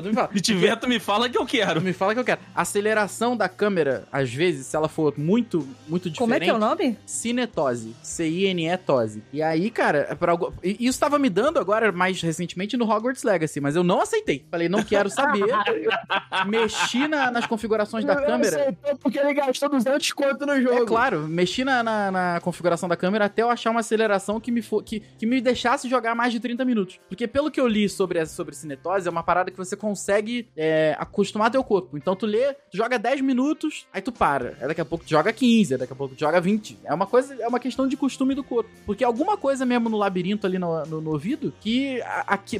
[0.03, 0.31] Me falar.
[0.33, 1.81] Se tiver, tu me fala que eu quero.
[1.81, 2.41] me fala que eu quero.
[2.55, 6.19] A aceleração da câmera, às vezes, se ela for muito, muito diferente.
[6.19, 6.99] Como é que é o nome?
[7.07, 7.95] Cinetose.
[8.03, 9.23] C-I-N-E-tose.
[9.33, 10.53] E aí, cara, é pra algo...
[10.63, 14.45] e isso tava me dando agora, mais recentemente, no Hogwarts Legacy, mas eu não aceitei.
[14.51, 15.45] Falei, não quero saber.
[16.47, 18.61] Mexi na- nas configurações da câmera.
[18.61, 20.83] aceitou porque ele gastou 200 conto no jogo.
[20.83, 24.51] É claro, mexi na, na, na configuração da câmera até eu achar uma aceleração que
[24.51, 26.99] me, fo- que, que me deixasse jogar mais de 30 minutos.
[27.09, 30.49] Porque pelo que eu li sobre, essa- sobre cinetose, é uma parada que você consegue
[30.57, 31.97] é, acostumar teu corpo.
[31.97, 34.57] Então tu lê, tu joga 10 minutos, aí tu para.
[34.61, 36.79] Aí daqui a pouco tu joga 15, aí daqui a pouco tu joga 20.
[36.85, 38.71] É uma coisa, é uma questão de costume do corpo.
[38.85, 42.01] Porque alguma coisa mesmo no labirinto ali no, no, no ouvido que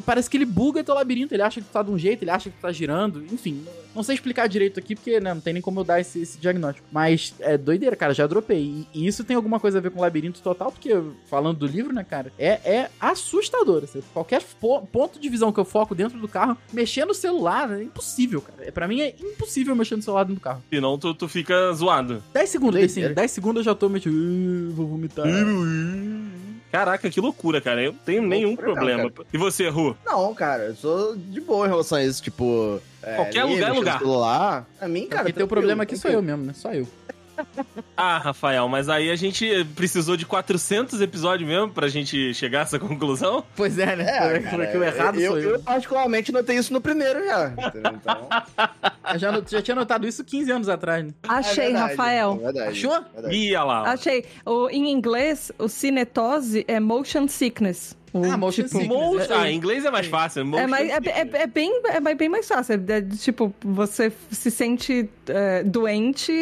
[0.05, 1.35] parece que ele buga teu labirinto.
[1.35, 3.25] Ele acha que tu tá de um jeito, ele acha que tu tá girando.
[3.33, 6.01] Enfim, não, não sei explicar direito aqui porque né, não tem nem como eu dar
[6.01, 6.87] esse, esse diagnóstico.
[6.93, 8.87] Mas é doideira, cara, já dropei.
[8.93, 10.91] E, e isso tem alguma coisa a ver com labirinto total, porque
[11.29, 13.85] falando do livro, né, cara, é, é assustador.
[13.85, 14.03] assim.
[14.13, 17.83] qualquer po- ponto de visão que eu foco dentro do carro, mexer no celular é
[17.83, 18.67] impossível, cara.
[18.67, 20.63] É, pra mim é impossível mexer no celular dentro do carro.
[20.73, 22.23] Senão tu, tu fica zoado.
[22.33, 23.87] 10 segundos, assim, 10 segundos eu já tô.
[23.97, 25.27] "Ih, Vou vomitar.
[26.71, 27.83] Caraca, que loucura, cara.
[27.83, 29.11] Eu não tenho nenhum problema.
[29.33, 29.97] E você, Ru?
[30.05, 32.23] Não, cara, eu sou de boa em relação a isso.
[32.23, 33.99] Tipo, é, Qualquer ler, lugar é lugar.
[33.99, 35.23] Celular, a mim, cara.
[35.23, 36.53] Porque teu problema aqui sou eu mesmo, né?
[36.55, 36.87] Só eu.
[37.97, 42.63] Ah, Rafael, mas aí a gente precisou de 400 episódios mesmo pra gente chegar a
[42.63, 43.45] essa conclusão?
[43.57, 44.37] Pois é, né?
[44.37, 45.51] É, cara, o errado eu, sou eu.
[45.53, 47.49] eu particularmente notei isso no primeiro já.
[47.49, 47.93] entendeu?
[47.95, 48.29] Então,
[49.13, 51.13] Eu já, já tinha notado isso 15 anos atrás, né?
[51.29, 52.33] Achei, é verdade, Rafael.
[52.41, 53.05] é verdade, Achou?
[53.15, 53.37] verdade.
[53.37, 53.83] Ia lá.
[53.93, 54.25] Achei.
[54.45, 57.97] O, em inglês, o cinetose é motion sickness.
[58.15, 58.89] Ah, motion tipo, sickness.
[58.89, 60.41] Motion, ah, em inglês é mais fácil.
[60.57, 62.83] É, mais, é, é, é bem, é mais- bem mais fácil.
[62.89, 66.33] É, tipo, você se sente é, doente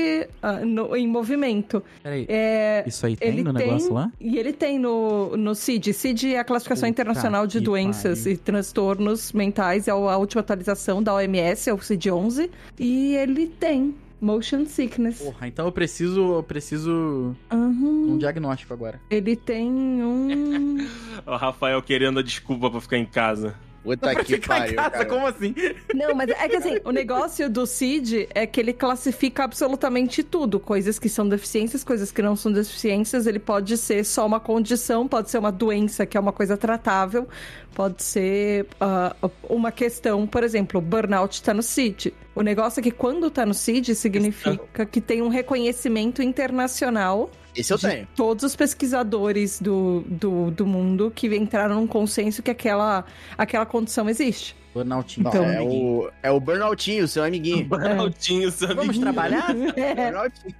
[0.41, 1.83] ah, no- em movimento.
[2.01, 2.27] Peraí.
[2.29, 4.09] É, Isso aí tem ele no tem, negócio lá?
[4.21, 5.93] E ele tem no, no CID.
[5.93, 8.35] CID é a Classificação Puta Internacional de Doenças pariu.
[8.35, 9.89] e Transtornos Mentais.
[9.89, 12.51] É a última atualização da OMS, é o CID-11.
[12.79, 15.19] E ele tem motion sickness.
[15.21, 18.13] Porra, então eu preciso, eu preciso Uhum.
[18.13, 19.01] um diagnóstico agora.
[19.11, 20.79] Ele tem um...
[21.27, 23.55] O Rafael querendo a desculpa pra ficar em casa.
[23.85, 25.05] Puta que Ficar em pariu, casa, cara.
[25.05, 25.55] como assim?
[25.95, 30.59] Não, mas é que assim, o negócio do CID é que ele classifica absolutamente tudo.
[30.59, 33.27] Coisas que são deficiências, coisas que não são deficiências.
[33.27, 37.29] Ele pode ser só uma condição, pode ser uma doença que é uma coisa tratável,
[37.75, 39.15] pode ser ah,
[39.51, 42.15] uma questão, por exemplo, o burnout tá no CID.
[42.35, 47.73] O negócio é que quando tá no CID significa que tem um reconhecimento internacional Esse
[47.73, 48.09] eu de tenho.
[48.17, 53.05] todos os pesquisadores do, do, do mundo que entraram num consenso que aquela,
[53.39, 54.57] aquela condição existe.
[54.75, 55.29] Burnoutinho.
[55.29, 57.65] Então, é, o, é o Burnoutinho, seu amiguinho.
[57.69, 58.75] Burnoutinho, sabe?
[58.75, 59.55] Vamos trabalhar?
[59.77, 60.11] É.
[60.11, 60.55] Burnoutinho.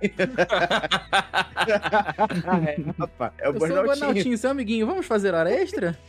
[2.69, 4.07] é, rapaz, é o Eu sou o Burnoutinho.
[4.07, 4.87] Burnoutinho, seu amiguinho.
[4.87, 5.99] Vamos fazer hora extra?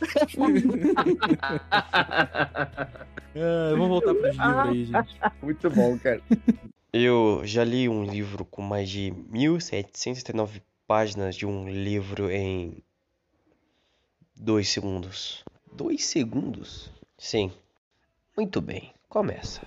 [3.38, 5.20] Ah, vamos voltar pros livros aí, gente.
[5.42, 6.22] Muito bom, cara.
[6.90, 12.82] Eu já li um livro com mais de 1779 páginas de um livro em
[14.34, 15.44] dois segundos.
[15.72, 16.90] Dois segundos?
[17.18, 17.50] Sim.
[18.36, 19.62] Muito bem, começa.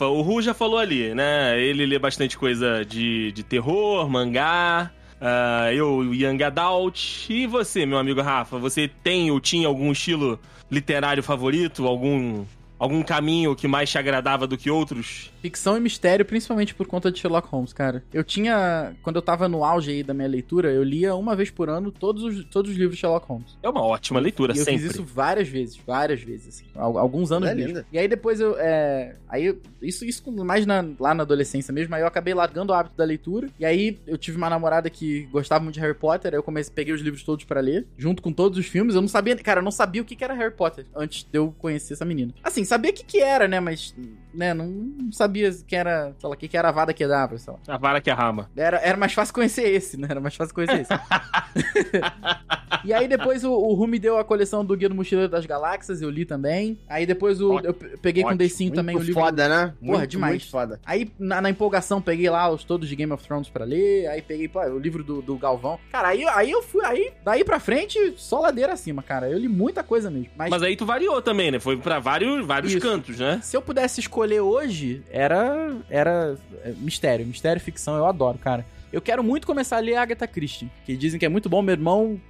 [0.00, 1.60] O Ru já falou ali, né?
[1.60, 4.92] Ele lê bastante coisa de, de terror, mangá.
[5.20, 7.28] ah, eu, Young Adult.
[7.28, 8.58] E você, meu amigo Rafa?
[8.58, 10.38] Você tem ou tinha algum estilo
[10.70, 11.86] literário favorito?
[11.86, 12.44] Algum,
[12.78, 15.32] algum caminho que mais te agradava do que outros?
[15.42, 18.02] Ficção e mistério, principalmente por conta de Sherlock Holmes, cara.
[18.12, 18.94] Eu tinha.
[19.02, 21.90] Quando eu tava no auge aí da minha leitura, eu lia uma vez por ano
[21.92, 23.56] todos os, todos os livros de Sherlock Holmes.
[23.62, 24.82] É uma ótima leitura, E eu sempre.
[24.82, 26.64] fiz isso várias vezes, várias vezes, assim.
[26.74, 27.68] al- Alguns anos É mesmo.
[27.68, 27.86] linda.
[27.92, 28.56] E aí depois eu.
[28.58, 31.94] É, aí eu- isso, isso mais na- lá na adolescência mesmo.
[31.94, 33.48] Aí eu acabei largando o hábito da leitura.
[33.58, 36.32] E aí eu tive uma namorada que gostava muito de Harry Potter.
[36.32, 38.94] Aí eu comecei, peguei os livros todos pra ler, junto com todos os filmes.
[38.94, 41.38] Eu não sabia, cara, eu não sabia o que que era Harry Potter antes de
[41.38, 42.34] eu conhecer essa menina.
[42.42, 43.58] Assim, sabia o que que era, né?
[43.60, 43.94] Mas,
[44.38, 47.52] né, não sabia que era, sei lá, o que que era a Vada Kedavra, sei
[47.52, 47.58] lá.
[47.66, 48.48] A vara que arrama.
[48.56, 50.06] Era, era mais fácil conhecer esse, né?
[50.08, 50.92] Era mais fácil conhecer esse.
[52.84, 55.44] e aí depois o, o Ru me deu a coleção do Guia do Mochileiro das
[55.44, 56.78] Galáxias, eu li também.
[56.88, 58.38] Aí depois o, eu pe- peguei com o Ótimo.
[58.38, 59.14] Decinho também o livro.
[59.20, 59.74] foda, né?
[59.80, 60.32] Porra, muito, demais.
[60.34, 60.80] Muito foda.
[60.86, 64.06] Aí, na, na empolgação, peguei lá os todos de Game of Thrones pra ler.
[64.08, 65.78] Aí peguei pô, o livro do, do Galvão.
[65.90, 66.84] Cara, aí, aí eu fui.
[66.84, 69.28] Aí, daí pra frente, só ladeira acima, cara.
[69.28, 70.28] Eu li muita coisa mesmo.
[70.36, 71.58] Mas, Mas aí tu variou também, né?
[71.58, 72.80] Foi pra vários, vários Isso.
[72.80, 73.40] cantos, né?
[73.42, 76.36] se eu pudesse escolher hoje, era, era
[76.76, 77.26] mistério.
[77.26, 78.64] Mistério ficção, eu adoro, cara.
[78.92, 81.60] Eu quero muito começar a ler Agatha Christie, que dizem que é muito bom.
[81.62, 82.20] Meu irmão,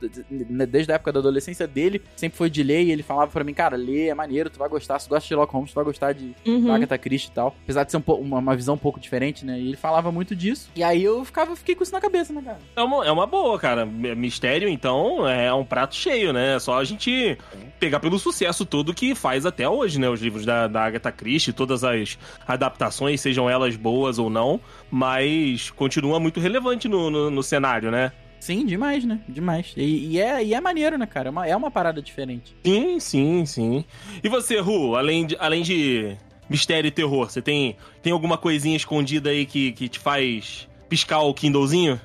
[0.69, 3.55] desde a época da adolescência dele, sempre foi de ler e ele falava pra mim,
[3.55, 4.99] cara, lê, é maneiro, tu vai gostar.
[4.99, 6.73] Se tu gosta de Sherlock Holmes, tu vai gostar de, Uhum.
[6.73, 7.55] Agatha Christie e tal.
[7.65, 9.59] Apesar de ser um uma, uma visão um pouco diferente, né?
[9.59, 10.71] E ele falava muito disso.
[10.75, 12.59] E aí eu ficava, fiquei com isso na cabeça, né, cara?
[12.75, 13.85] É uma, é uma boa, cara.
[13.87, 16.57] Mistério, então, é um prato cheio, né?
[16.57, 17.37] É só a gente
[17.79, 20.09] pegar pelo sucesso todo que faz até hoje, né?
[20.09, 25.71] Os livros da, da Agatha Christie, todas as adaptações, sejam elas boas ou não, mas
[25.71, 28.11] continua muito relevante no, no, no cenário, né?
[28.41, 29.21] Sim, demais, né?
[29.29, 29.73] Demais.
[29.77, 31.29] E, e é, e é maneiro, né, cara?
[31.29, 32.57] É uma, é uma parada diferente.
[32.65, 33.85] Sim, sim, sim.
[34.23, 36.17] E você, Ru, além de, além de
[36.49, 41.21] mistério e terror, você tem, tem alguma coisinha escondida aí que, que te faz piscar
[41.21, 42.01] o Kindlezinho?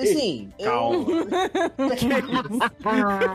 [0.00, 0.70] Assim, eu...
[0.70, 1.06] Calma.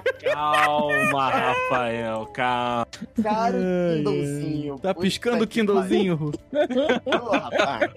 [0.33, 2.87] calma, Rafael, calma.
[3.23, 3.57] Cara,
[3.95, 4.79] Kindlezinho.
[4.79, 6.31] Tá piscando o Kindlezinho.
[7.05, 7.91] Ô, rapaz,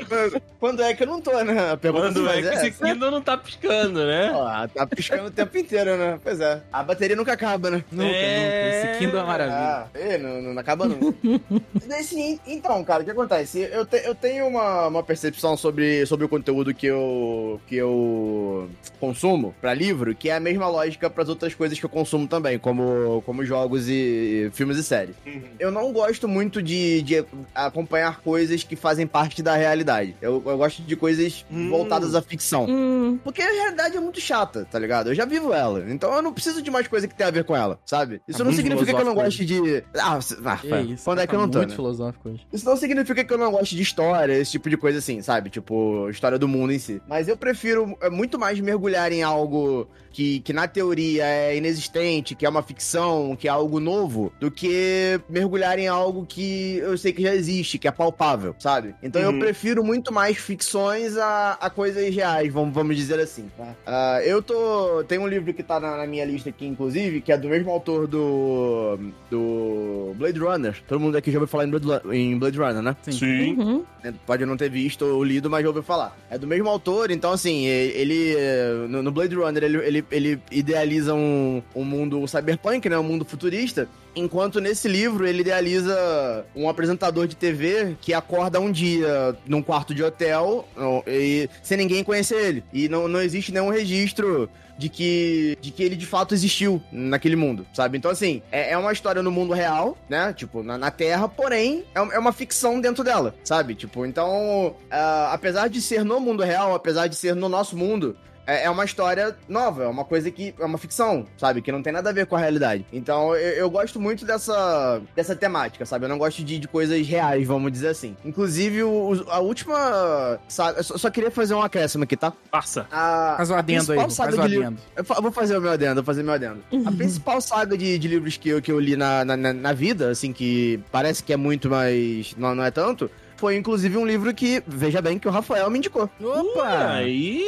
[0.59, 1.77] Quando é que eu não tô, né?
[1.81, 4.33] Quando é que esse Kindle não tá piscando, né?
[4.35, 6.19] Ó, tá piscando o tempo inteiro, né?
[6.23, 6.63] Pois é.
[6.73, 7.85] A bateria nunca acaba, né?
[7.91, 8.77] Nunca, É.
[8.77, 8.91] nunca.
[8.93, 9.57] Esse Kindle é maravilha.
[9.59, 11.17] Ah, é, não, não acaba nunca.
[12.03, 13.61] Sim, então, cara, o que acontece?
[13.73, 18.52] Eu, te- eu tenho uma, uma percepção sobre, sobre o conteúdo que eu, que eu
[19.01, 22.59] consumo pra livro, que é a mesma lógica pras outras coisas que eu consumo também,
[22.59, 25.15] como, como jogos e filmes e séries.
[25.59, 30.15] Eu não gosto muito de, de acompanhar coisas que fazem parte da realidade.
[30.21, 31.69] Eu, eu gosto de coisas Hum.
[31.71, 32.67] voltadas à ficção.
[32.69, 35.09] Hum, Porque a realidade é muito chata, tá ligado?
[35.11, 35.85] Eu já vivo ela.
[35.89, 38.21] Então eu não preciso de mais coisa que tenha a ver com ela, sabe?
[38.27, 39.85] Isso Tá não significa que eu não goste de.
[39.99, 41.77] Ah, ah Que isso, quando é tá que eu não tô, muito né?
[41.77, 42.47] filosófico hoje.
[42.53, 45.51] Isso não significa que eu não goste de história, esse tipo de coisa assim, sabe?
[45.51, 47.01] Tipo, história do mundo em si.
[47.09, 52.35] Mas eu prefiro é, muito mais mergulhar em algo que, que na teoria é inexistente,
[52.35, 56.99] que é uma ficção, que é algo novo, do que mergulhar em algo que eu
[56.99, 58.95] sei que já existe, que é palpável, sabe?
[59.03, 59.39] Então eu Uhum.
[59.39, 63.49] prefiro muito mais ficções a, a coisas reais, vamos, vamos dizer assim.
[63.57, 63.75] tá?
[63.87, 65.03] Ah, eu tô.
[65.05, 67.71] Tem um livro que tá na, na minha lista aqui, inclusive, que é do mesmo
[67.71, 68.99] autor do.
[69.31, 70.83] do Blade Runner.
[70.87, 72.97] Todo mundo aqui já ouviu falar em Blade, em Blade Runner, né?
[73.11, 73.55] Sim.
[73.59, 73.85] Uhum.
[74.27, 76.17] Pode não ter visto ou lido, mas já ouviu falar.
[76.31, 78.03] É do mesmo autor, então assim, e-
[78.35, 82.99] eh, No no Blade Runner, ele, ele, ele idealiza um, um mundo cyberpunk, né?
[82.99, 83.89] Um mundo futurista.
[84.15, 89.95] Enquanto nesse livro ele idealiza um apresentador de TV que acorda um dia num quarto
[89.95, 90.69] de hotel
[91.07, 92.65] e, sem ninguém conhecer ele.
[92.73, 97.37] E não, não existe nenhum registro de que, de que ele de fato existiu naquele
[97.37, 97.99] mundo, sabe?
[97.99, 100.33] Então, assim, é, é uma história no mundo real, né?
[100.33, 103.75] Tipo, na, na Terra, porém, é, é uma ficção dentro dela, sabe?
[103.75, 108.17] Tipo, então, ah, apesar de ser no mundo real, apesar de ser no nosso mundo,
[108.47, 111.63] é, é uma história nova, é uma coisa que é uma ficção, sabe?
[111.63, 112.85] Que não tem nada a ver com a realidade.
[112.93, 116.05] Então, eu, eu gosto muito dessa, dessa temática, sabe?
[116.05, 118.17] Eu não gosto de, de coisas reais, vamos dizer assim.
[118.25, 120.39] Inclusive, o- a última.
[120.49, 122.33] Sabe, eu só, só queria fazer um acréscimo aqui, tá?
[122.51, 122.87] Passa.
[122.91, 124.83] A Faz um adendo aí, principal Ru, saga faz um de livro- adendo.
[125.17, 126.61] eu vou fazer o meu adendo, vou fazer o meu adendo.
[126.87, 129.73] A principal saga de, de livros que eu, que eu li na, na, na- na
[129.73, 133.11] vida, assim, que parece que é muito, mas não, não é tanto,
[133.43, 136.09] foi inclusive um livro que, veja bem, que o Rafael me indicou.
[136.23, 136.93] Opa!
[136.93, 137.43] Aí.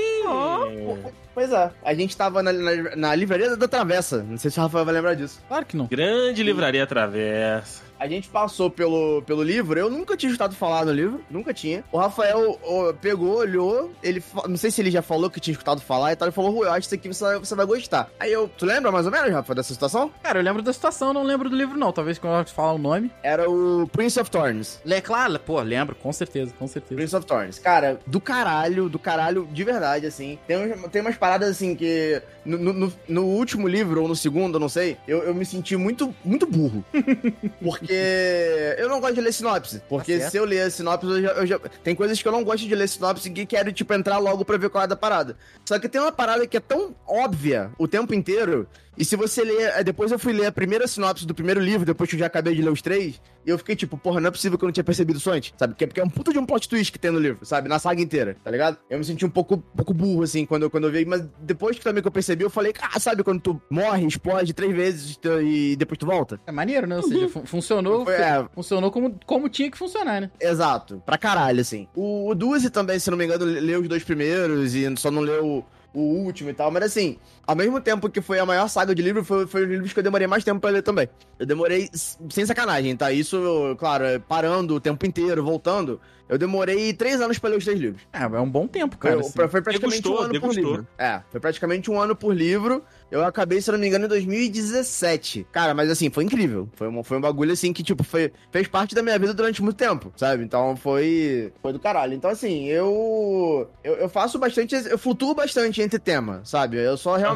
[1.34, 1.70] Pois é.
[1.84, 4.22] A gente tava na, na, na livraria da Travessa.
[4.22, 5.42] Não sei se o Rafael vai lembrar disso.
[5.48, 5.86] Claro que não.
[5.86, 7.84] Grande livraria Travessa.
[7.98, 11.84] A gente passou pelo, pelo livro, eu nunca tinha escutado falar no livro, nunca tinha.
[11.92, 15.80] O Rafael ó, pegou, olhou, ele, não sei se ele já falou que tinha escutado
[15.80, 18.10] falar e tal, ele falou, Rui, eu acho que isso aqui você, você vai gostar.
[18.18, 20.10] Aí eu, tu lembra mais ou menos, Rafa, dessa situação?
[20.22, 21.92] Cara, eu lembro da situação, não lembro do livro não.
[21.92, 23.10] Talvez quando eu falar o nome.
[23.22, 24.80] Era o Prince of Thorns.
[24.84, 26.96] Le, claro, pô, lembro, com certeza, com certeza.
[26.96, 27.58] Prince of Thorns.
[27.58, 30.38] Cara, do caralho, do caralho, de verdade, assim.
[30.46, 34.60] Tem, tem umas paradas, assim, que no, no- no- último livro, ou no segundo, eu
[34.60, 36.84] não sei, eu, eu me senti muito, muito burro.
[37.62, 39.80] Porque eu não gosto de ler sinopse.
[39.88, 42.44] Porque Tá se eu ler sinopse, eu já, eu já- Tem coisas que eu não
[42.44, 45.34] gosto de ler sinopse e quero, tipo, entrar logo pra ver qual é da parada.
[45.64, 48.68] Só que tem uma parada que é tão óbvia o tempo inteiro.
[48.96, 49.72] E se você ler.
[49.76, 52.26] eh, Depois eu fui ler a primeira sinopse do primeiro livro, depois que eu já
[52.26, 53.20] acabei de ler os três.
[53.46, 55.52] E eu fiquei tipo, porra, não é possível que eu não tinha percebido isso antes,
[55.58, 55.74] sabe?
[55.74, 57.68] Porque, porque é um puta de um plot twist que tem no livro, sabe?
[57.68, 58.78] Na saga inteira, tá ligado?
[58.88, 61.04] Eu me senti um pouco, um pouco burro, assim, quando eu, quando eu vi.
[61.04, 64.54] Mas depois que também que eu percebi, eu falei, ah, sabe quando tu morre, explode
[64.54, 66.40] três vezes e depois tu volta?
[66.46, 66.96] É maneiro, né?
[66.96, 70.30] Ou seja, fun- funcionou, Foi, é, funcionou como, como tinha que funcionar, né?
[70.40, 71.86] Exato, pra caralho, assim.
[71.94, 75.20] O, o Duzi também, se não me engano, leu os dois primeiros e só não
[75.20, 78.94] leu o último e tal, mas assim, ao mesmo tempo que foi a maior saga
[78.94, 81.08] de livro, foi, foi os livros que eu demorei mais tempo pra ler também.
[81.38, 81.88] Eu demorei,
[82.30, 83.10] sem sacanagem, tá?
[83.12, 87.78] Isso, claro, parando o tempo inteiro, voltando, eu demorei três anos pra ler os três
[87.78, 88.02] livros.
[88.12, 89.16] É, é um bom tempo, cara.
[89.16, 89.48] Foi, assim.
[89.50, 90.70] foi- praticamente Degustou, um ano por degustou.
[90.72, 90.86] livro.
[90.96, 92.82] É, foi praticamente um ano por livro.
[93.10, 95.46] Eu acabei, se não me engano, em 2017.
[95.52, 96.68] Cara, mas assim, foi incrível.
[96.74, 99.62] Foi um, foi um bagulho assim que, tipo, foi, fez parte da minha vida durante
[99.62, 100.42] muito tempo, sabe?
[100.42, 101.52] Então foi.
[101.62, 102.14] Foi do caralho.
[102.14, 103.68] Então, assim, eu.
[103.84, 104.74] Eu, eu faço bastante.
[104.74, 106.78] Eu flutuo bastante entre tema, sabe?
[106.78, 107.33] Eu só realmente.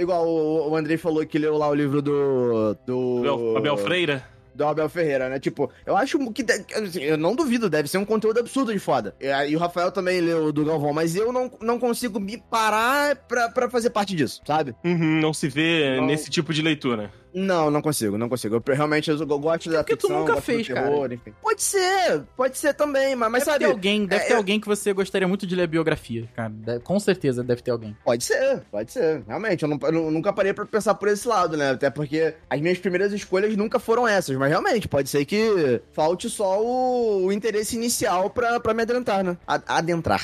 [0.00, 2.76] Igual o, o Andrei falou que leu lá o livro do.
[2.86, 3.54] Do.
[3.56, 4.24] Abel, Freira.
[4.54, 5.38] do Abel Ferreira, né?
[5.40, 6.44] Tipo, eu acho que.
[6.74, 9.14] assim, Eu não duvido, deve ser um conteúdo absurdo de foda.
[9.20, 13.16] E, o Rafael também leu o do Galvão, mas eu não, não consigo me parar
[13.16, 14.74] pra, pra fazer parte disso, sabe?
[14.84, 16.06] Uhum, não se vê Não.
[16.06, 17.10] nesse tipo de leitura.
[17.34, 18.56] Não, não consigo, não consigo.
[18.56, 21.32] Eu realmente eu, eu gosto da porque tu ficção, nunca gosto fez, terror, enfim.
[21.40, 23.64] Pode ser, pode ser também, mas, mas deve sabe.
[23.64, 26.28] ter alguém, deve é, ter eu- alguém que você gostaria muito de ler a biografia,
[26.34, 26.50] cara.
[26.50, 27.96] De- com certeza deve ter alguém.
[28.04, 29.22] Pode ser, pode ser.
[29.26, 31.70] Realmente, eu, não- eu nu- nunca parei pra pensar por esse lado, né?
[31.70, 36.28] Até porque as minhas primeiras escolhas nunca foram essas, mas realmente, pode ser que falte
[36.28, 39.36] só o, o interesse inicial pra, pra me adentrar, né?
[39.46, 40.22] A- adentrar.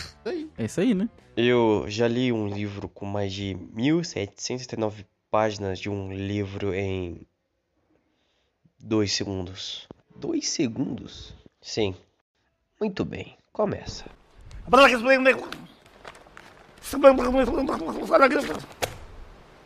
[0.58, 1.08] É isso aí, né?
[1.36, 5.04] Eu já li um livro com mais de 1779
[5.38, 7.24] páginas de um livro em
[8.76, 9.86] dois segundos.
[10.16, 11.32] Dois segundos?
[11.62, 11.94] Sim.
[12.80, 14.04] Muito bem, começa.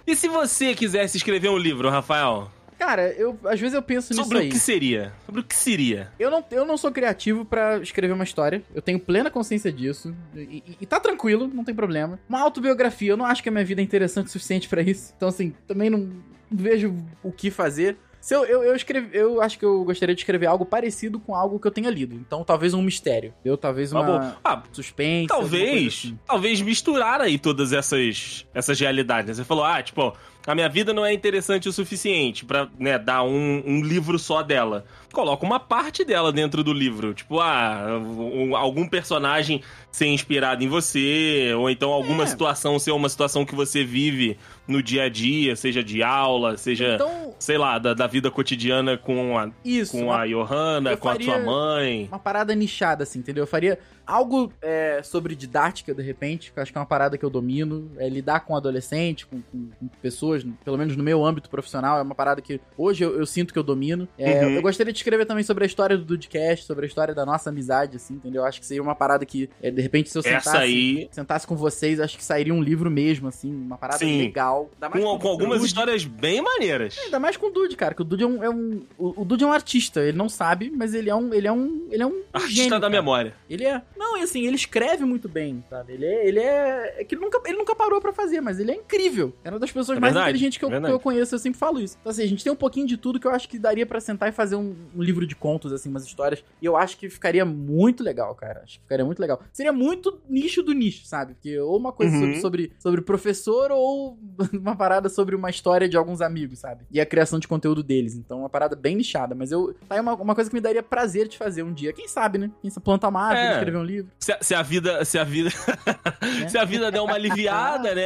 [0.06, 2.50] E se você quisesse escrever um livro, Rafael?
[2.84, 4.48] Cara, eu às vezes eu penso nisso Sobre aí.
[4.48, 5.12] o que seria?
[5.24, 6.10] Sobre o que seria?
[6.18, 8.60] Eu não, eu não sou criativo pra escrever uma história.
[8.74, 10.12] Eu tenho plena consciência disso.
[10.34, 12.18] E, e- e tá tranquilo, não tem problema.
[12.28, 15.12] Uma autobiografia, eu não acho que a minha vida é interessante o suficiente pra isso.
[15.16, 16.10] Então, assim, também não
[16.50, 16.92] vejo
[17.22, 17.96] o que fazer.
[18.20, 21.34] Se eu, eu, eu, escrevi, eu acho que eu gostaria de escrever algo parecido com
[21.34, 22.14] algo que eu tenha lido.
[22.14, 23.34] Então, talvez um mistério.
[23.44, 25.26] Eu talvez uma Tá Ah, suspense.
[25.26, 26.18] talvez, assim.
[26.24, 29.26] talvez misturar aí todas essas, essas realidades.
[29.28, 29.34] né?
[29.34, 30.16] Você falou, ah, tipo,
[30.46, 34.42] a minha vida não é interessante o suficiente pra, né, dar um, um livro só
[34.42, 34.85] dela.
[35.12, 37.12] Coloca uma parte dela dentro do livro.
[37.12, 39.60] Tipo, ah, um- algum personagem
[39.90, 42.27] ser inspirado em você, ou então alguma É.
[42.27, 46.94] situação ser uma situação que você vive no dia a dia, seja de aula, seja,
[46.94, 49.92] Então, sei lá, da, da vida cotidiana com a, isso.
[49.92, 52.08] com uma- a Johanna, com a sua mãe.
[52.10, 53.42] uma parada nichada, assim, entendeu?
[53.42, 57.17] Eu faria algo é, sobre didática, de repente, que eu acho que é uma parada
[57.19, 57.90] que eu domino.
[57.98, 62.03] É lidar com adolescente, com, com- com pessoas, pelo menos no meu âmbito profissional, é
[62.03, 64.09] uma parada que hoje eu, eu sinto que eu domino.
[64.19, 64.50] É, Uhum.
[64.57, 67.50] Eu gostaria de escrever também sobre a história do Dudcast, sobre a história da nossa
[67.50, 68.42] amizade, assim, entendeu?
[68.42, 71.46] Eu acho que seria uma parada que, é, de repente, se eu sentasse, aí, sentasse
[71.46, 74.19] com vocês, acho que sairia um livro mesmo, assim, uma parada Sim.
[74.19, 74.71] legal.
[74.81, 75.67] Mais com, com algumas Dude.
[75.67, 76.98] histórias bem maneiras.
[76.98, 78.42] Ainda mais com o Dude, cara, que o Dude é um.
[78.44, 81.33] é um- o, o Dude é um artista, ele não sabe, mas ele é um.
[81.33, 81.87] Ele é um.
[81.90, 82.23] Ele é um.
[82.33, 82.90] Artista gênio, da cara.
[82.90, 83.35] memória.
[83.48, 83.81] Ele é.
[84.03, 85.92] Não, e assim, ele escreve muito bem, sabe?
[85.92, 86.27] Ele é.
[86.27, 87.00] Ele é.
[87.00, 89.33] é que ele nunca, ele nunca parou pra fazer, mas ele é incrível.
[89.44, 91.38] É uma das pessoas É mais verdade, inteligentes que eu, é que eu conheço, eu
[91.38, 91.96] sempre falo isso.
[92.00, 94.00] Então, assim, a gente tem um pouquinho de tudo que eu acho que daria pra
[94.00, 96.44] sentar e fazer um, um livro de contos, assim, umas histórias.
[96.61, 98.63] E eu acho que ficaria muito legal, cara.
[98.65, 99.40] Acho que ficaria muito legal.
[99.53, 101.35] Seria muito nicho do nicho, sabe?
[101.35, 102.21] Porque ou uma coisa Uhum.
[102.23, 104.19] sobre, sobre, sobre professor ou
[104.53, 106.85] uma parada sobre uma história de alguns amigos, sabe?
[106.90, 108.15] E a criação de conteúdo deles.
[108.15, 109.35] Então, uma parada bem nichada.
[109.35, 109.75] Mas eu.
[109.88, 111.92] Tá aí uma, uma coisa que me daria prazer de fazer um dia.
[111.92, 112.50] Quem sabe, né?
[112.61, 113.53] Quem sabe plantar uma árvore, É.
[113.55, 113.91] escrever um livro.
[114.18, 115.04] Se a, se a vida.
[115.04, 115.50] Se a vida.
[116.48, 118.04] se a vida der uma aliviada, né?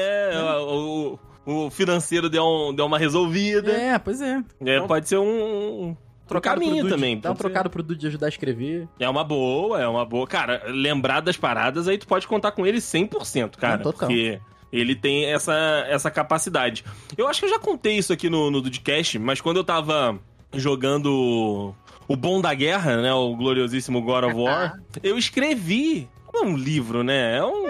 [0.60, 3.70] O, o- o financeiro der, um, der uma resolvida.
[3.70, 4.42] É, pois é.
[4.64, 5.24] É, pode ser um.
[5.90, 7.20] um Trocado caminho pro Dude, também.
[7.20, 7.42] Dá um pode ser.
[7.44, 8.88] trocado pro Dude de ajudar a escrever.
[8.98, 10.26] É uma boa, é uma boa.
[10.26, 13.76] Cara, lembrar das paradas, aí tu pode contar com ele 100%, cara.
[13.76, 14.08] Não, total.
[14.08, 14.40] Porque
[14.72, 15.54] ele tem essa,
[15.88, 16.84] essa capacidade.
[17.16, 20.18] Eu acho que eu já contei isso aqui no, no Dudcast, mas quando eu tava
[20.52, 21.72] jogando
[22.08, 23.12] o Bom da Guerra, né?
[23.12, 26.08] O gloriosíssimo God of War, eu escrevi.
[26.32, 27.38] Não é um livro, né?
[27.38, 27.66] É um.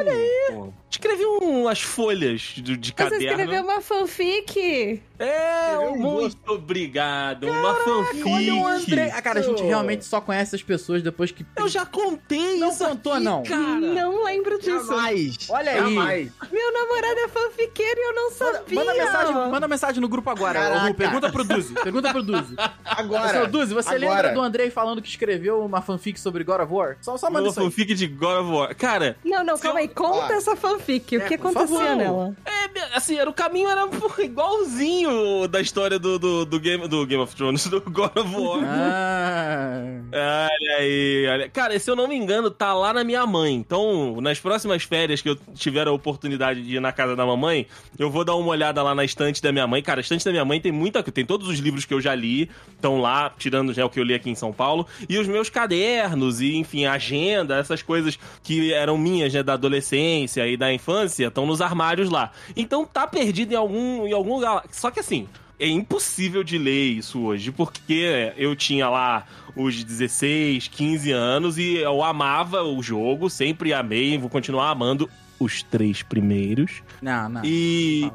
[0.49, 3.27] pô, escrevi umas folhas de, de Você caderno.
[3.27, 5.03] escreveu uma fanfic?
[5.19, 7.49] É, um muito obrigado.
[7.49, 8.29] uma fanfic.
[8.31, 9.11] Olha o André.
[9.15, 11.45] Ah, cara, a gente realmente só conhece as pessoas depois que.
[11.57, 13.43] Eu já contei Não isso contou, aqui, não.
[13.43, 13.81] cara.
[13.81, 14.87] Não lembro disso.
[14.89, 15.37] Jamais.
[15.49, 15.79] Olha aí.
[15.79, 16.33] Jamais.
[16.53, 18.79] Meu namorado é fanfiqueiro e eu não Manda, sabia.
[18.79, 20.61] manda mensagem, manda mensagem no grupo agora.
[20.61, 20.87] Caraca.
[20.89, 21.73] Lu, pergunta pro Duzi.
[21.75, 22.55] Pergunta pro Duzi.
[22.85, 23.29] Agora.
[23.31, 24.01] Seu Duzi, você agora.
[24.11, 26.99] lembra do Andrei falando que escreveu uma fanfic sobre God of War?
[27.01, 27.67] Só, só manda Uma isso aí.
[27.67, 28.75] fanfic de God of War.
[28.77, 29.89] Cara, Não, não, calma eu- aí.
[29.89, 30.37] Conta Ah.
[30.37, 30.76] essa fanfic.
[31.17, 32.37] O É, que acontecia nela?
[32.45, 33.87] é, assim, era, o caminho era
[34.23, 38.61] igualzinho da história do, do, do Game, do Game of Thrones, do God of War.
[38.65, 39.83] Ah.
[40.13, 41.49] Olha aí, olha.
[41.49, 43.55] Cara, se eu não me engano, tá lá na minha mãe.
[43.55, 47.67] Então, nas próximas férias que eu tiver a oportunidade de ir na casa da mamãe,
[47.99, 49.83] eu vou dar uma olhada lá na estante da minha mãe.
[49.83, 51.03] Cara, a estante da minha mãe tem muita.
[51.03, 54.05] Tem todos os livros que eu já li, estão lá, tirando já o que eu
[54.05, 54.87] li aqui em São Paulo.
[55.09, 60.47] E os meus cadernos, e enfim, agenda, essas coisas que eram minhas, né, da adolescência
[60.47, 62.33] e da infância, estão nos armários lá.
[62.57, 64.65] Então tá perdido em algum, em algum lugar.
[64.71, 65.29] Só que assim.
[65.59, 71.77] É impossível de ler isso hoje, porque eu tinha lá os 16, 15 anos e
[71.77, 75.09] eu amava o jogo, sempre amei e vou continuar amando
[75.39, 76.83] os três primeiros.
[77.01, 77.43] Não, não.
[77.45, 78.11] E,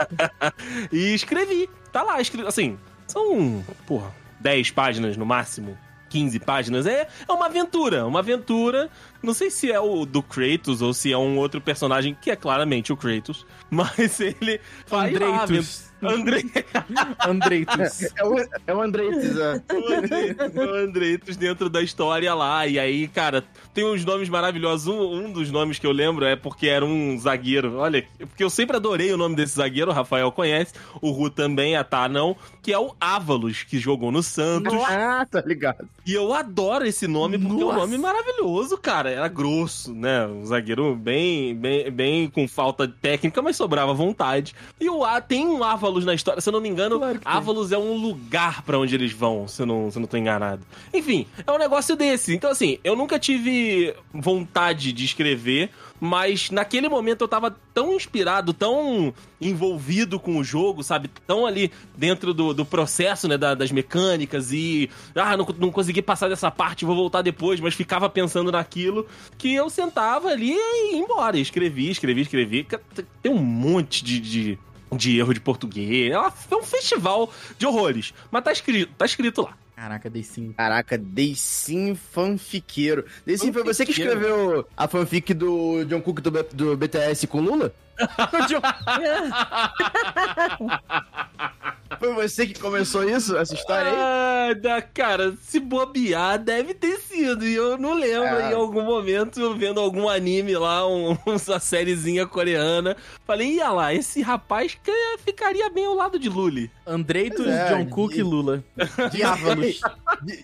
[0.92, 1.68] e escrevi.
[1.92, 2.46] Tá lá, escrevi.
[2.46, 5.76] Assim, são, porra, 10 páginas no máximo.
[6.08, 6.86] 15 páginas.
[6.86, 8.06] É, é uma aventura.
[8.06, 8.88] Uma aventura.
[9.24, 12.36] Não sei se é o do Kratos ou se é um outro personagem, que é
[12.36, 13.46] claramente o Kratos.
[13.70, 15.94] Mas ele faz lá, Andreitus.
[16.02, 16.44] Andrei,
[17.26, 18.02] Andreitus.
[18.16, 19.62] É o, é o Andreites, é.
[19.72, 22.66] o Andreitos, o Andreitos dentro da história lá.
[22.66, 24.86] E aí, cara, tem uns nomes maravilhosos.
[24.86, 27.76] Um, um dos nomes que eu lembro é porque era um zagueiro.
[27.76, 31.76] Olha, porque eu sempre adorei o nome desse zagueiro, o Rafael conhece, o Ru também,
[31.76, 34.74] a Tá não, que é o Ávalos, que jogou no Santos.
[34.88, 35.88] Ah, tá ligado.
[36.04, 37.78] E eu adoro esse nome porque é um Nossa.
[37.78, 39.10] nome maravilhoso, cara.
[39.14, 40.26] Era grosso, né?
[40.26, 44.54] Um zagueiro bem, bem, bem com falta técnica, mas sobrava vontade.
[44.80, 47.20] E o A tem um Ávalos na história, se eu não me engano, Claro.
[47.24, 50.16] Ávalos é um lugar pra onde eles vão, se eu, não, se eu não tô
[50.16, 50.62] enganado.
[50.92, 52.34] Enfim, é um negócio desse.
[52.34, 58.54] Então, assim, eu nunca tive vontade de escrever, mas naquele momento eu tava tão inspirado,
[58.54, 61.08] tão envolvido com o jogo, sabe?
[61.26, 63.36] Tão ali dentro do, do processo, né?
[63.36, 64.88] da- das mecânicas e.
[65.14, 69.06] Ah, não, não consegui passar dessa parte, vou voltar depois, mas ficava pensando naquilo
[69.36, 71.36] que eu sentava ali e ia embora.
[71.36, 72.66] Escrevi, escrevi, escrevi.
[73.20, 74.20] Tem um monte de.
[74.20, 74.58] de
[74.94, 76.12] de erro de português.
[76.12, 78.14] É é um festival de horrores.
[78.30, 79.56] Mas tá escrito, tá escrito lá.
[79.84, 80.52] Caraca, dei sim.
[80.56, 83.04] Caraca, Deisim fanfiqueiro.
[83.26, 87.40] Deisim, foi você que escreveu a fanfic do John Cook do, B- do BTS com
[87.42, 87.70] Lula?
[91.98, 93.96] Foi você que começou isso, essa história aí?
[93.98, 97.46] Ah, da, cara, se bobear, deve ter sido.
[97.46, 98.50] E eu não lembro É.
[98.50, 102.96] em algum momento, vendo algum anime lá, um, uma sériezinha coreana.
[103.26, 104.92] Falei, ia lá, esse rapaz que
[105.24, 106.70] ficaria bem ao lado de Lully.
[106.86, 108.62] Andreitos, é, John Cook e Lula.
[109.12, 109.80] Diávalos.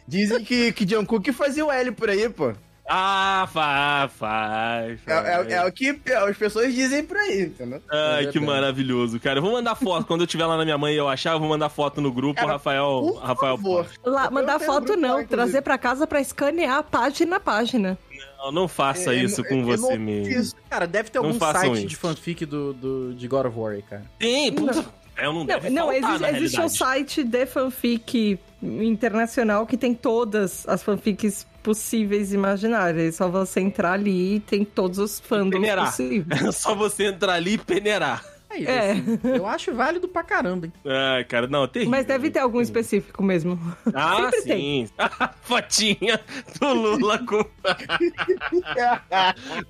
[0.06, 2.52] Dizem que, que Jungkook fazia o L por aí, pô.
[2.92, 4.92] Ah, faz, faz.
[5.06, 5.46] É, faz.
[5.48, 7.80] é- é o que é, as pessoas dizem por aí, entendeu?
[7.88, 9.38] Ai, que É, maravilhoso, cara.
[9.38, 10.04] Eu vou mandar foto.
[10.06, 12.10] Quando eu estiver lá na minha mãe e eu achar, eu vou mandar foto no
[12.12, 12.40] grupo.
[12.40, 13.00] Cara, Rafael.
[13.14, 13.86] Por Rafael favor.
[14.04, 15.28] Lá, Eu mandar foto lá, não, inclusive.
[15.28, 17.96] trazer pra casa pra escanear página a página.
[18.38, 20.56] Não, não faça É, isso é, com eu você não mesmo.
[20.68, 21.86] Cara, deve ter Não algum site isso.
[21.86, 24.02] de fanfic do, do, de God of War cara.
[24.18, 24.84] Tem, puta.
[25.16, 29.94] É, não Não, deve não existe, na existe um site de fanfic internacional que tem
[29.94, 33.08] todas as fanfics possíveis e imaginárias.
[33.08, 35.86] É só você entrar ali e tem todos os fandoms peneirar.
[35.86, 36.42] possíveis.
[36.42, 38.24] É só você entrar ali e peneirar.
[38.52, 38.90] Aí, É.
[38.90, 40.72] assim, eu acho válido pra caramba, hein?
[40.84, 41.92] Ai, cara, não, terrível.
[41.92, 43.56] Mas deve ter algum específico mesmo.
[43.94, 44.88] Ah, Sempre sim.
[45.42, 46.20] Fotinha
[46.58, 47.44] do Lula com.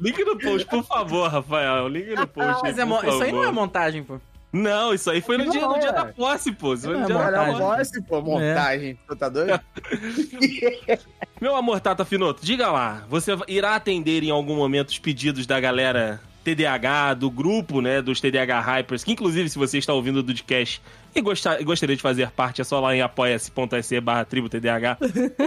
[0.00, 1.88] Link no post, por favor, Rafael.
[1.88, 2.60] Link no post.
[2.62, 3.52] Mas é isso aí não é favor.
[3.52, 4.18] montagem, pô.
[4.52, 5.92] Não, isso aí foi no, Não, dia, no dia é.
[5.92, 6.74] da posse, pô.
[6.74, 7.58] Isso foi no É, dia da montagem.
[7.58, 8.98] voz, pô, montagem.
[9.06, 9.60] Tu tá doido?
[11.40, 13.04] Meu amor, Tata Finoto, diga lá.
[13.08, 18.20] Você irá atender em algum momento os pedidos da galera TDAH, do grupo, né, dos
[18.20, 20.82] TDAH Hypers, que inclusive, se você está ouvindo o Dudcast
[21.14, 24.98] e gostar, gostaria de fazer parte, é só lá em apoia-se.se barra tribo TDAH.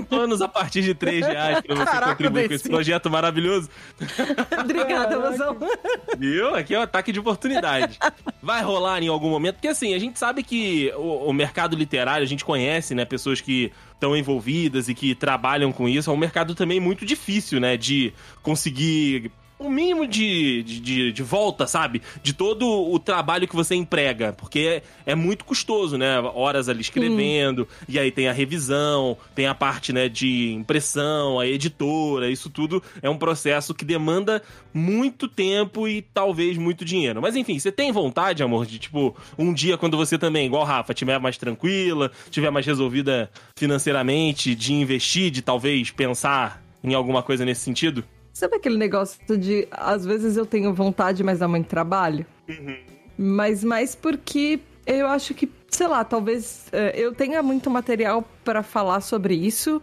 [0.09, 3.69] Planos a partir de 3 reais pra você Caraca, contribuir com esse projeto maravilhoso.
[4.59, 5.57] Obrigada, Mozão.
[6.17, 6.55] Viu?
[6.55, 7.97] Aqui é um ataque de oportunidade.
[8.41, 12.23] Vai rolar em algum momento, porque assim, a gente sabe que o, o mercado literário,
[12.23, 16.17] a gente conhece, né, pessoas que estão envolvidas e que trabalham com isso, é um
[16.17, 19.31] mercado também muito difícil, né, de conseguir
[19.63, 22.01] o mínimo de, de, de, de volta, sabe?
[22.21, 26.19] De todo o trabalho que você emprega, porque é, é muito custoso, né?
[26.19, 31.47] Horas ali escrevendo, e aí tem a revisão, tem a parte, né, de impressão, a
[31.47, 34.41] editora, isso tudo é um processo que demanda
[34.73, 37.21] muito tempo e talvez muito dinheiro.
[37.21, 40.91] Mas enfim, você tem vontade, amor, de tipo, um dia quando você também, igual Rafa,
[40.91, 47.45] estiver mais tranquila, tiver mais resolvida financeiramente, de investir, de talvez pensar em alguma coisa
[47.45, 48.03] nesse sentido?
[48.33, 52.25] Sabe aquele negócio de às vezes eu tenho vontade, mas dá muito trabalho?
[53.15, 58.63] Mas mais porque eu acho que, sei lá, talvez eh, eu tenha muito material para
[58.63, 59.79] falar sobre isso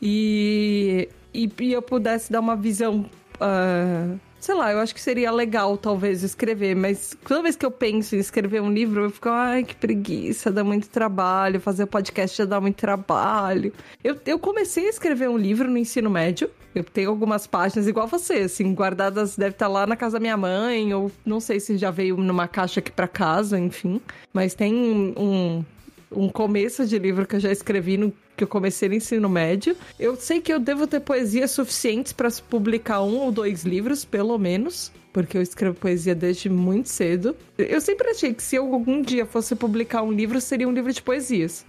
[0.00, 3.08] e, e, e eu pudesse dar uma visão.
[3.40, 4.14] ah,
[4.46, 8.14] sei lá, eu acho que seria legal talvez escrever, mas toda vez que eu penso
[8.14, 12.44] em escrever um livro, eu fico, ai, que preguiça, dá muito trabalho, fazer podcast já
[12.44, 13.72] dá muito trabalho.
[14.04, 16.48] Eu, eu comecei a escrever um livro no ensino médio.
[16.72, 20.36] Eu tenho algumas páginas igual você, assim, guardadas, deve estar lá na casa da minha
[20.36, 24.00] mãe, ou não sei se já veio numa caixa aqui pra casa, enfim.
[24.32, 24.72] Mas tem
[25.18, 25.64] um,
[26.12, 29.76] um começo de livro que eu já escrevi no que eu comecei no ensino médio.
[29.98, 34.38] Eu sei que eu devo ter poesias suficientes para publicar um ou dois livros, pelo
[34.38, 34.92] menos.
[35.12, 37.34] Porque eu escrevo poesia desde muito cedo.
[37.56, 40.92] Eu sempre achei que se eu algum dia fosse publicar um livro, seria um livro
[40.92, 41.64] de poesias.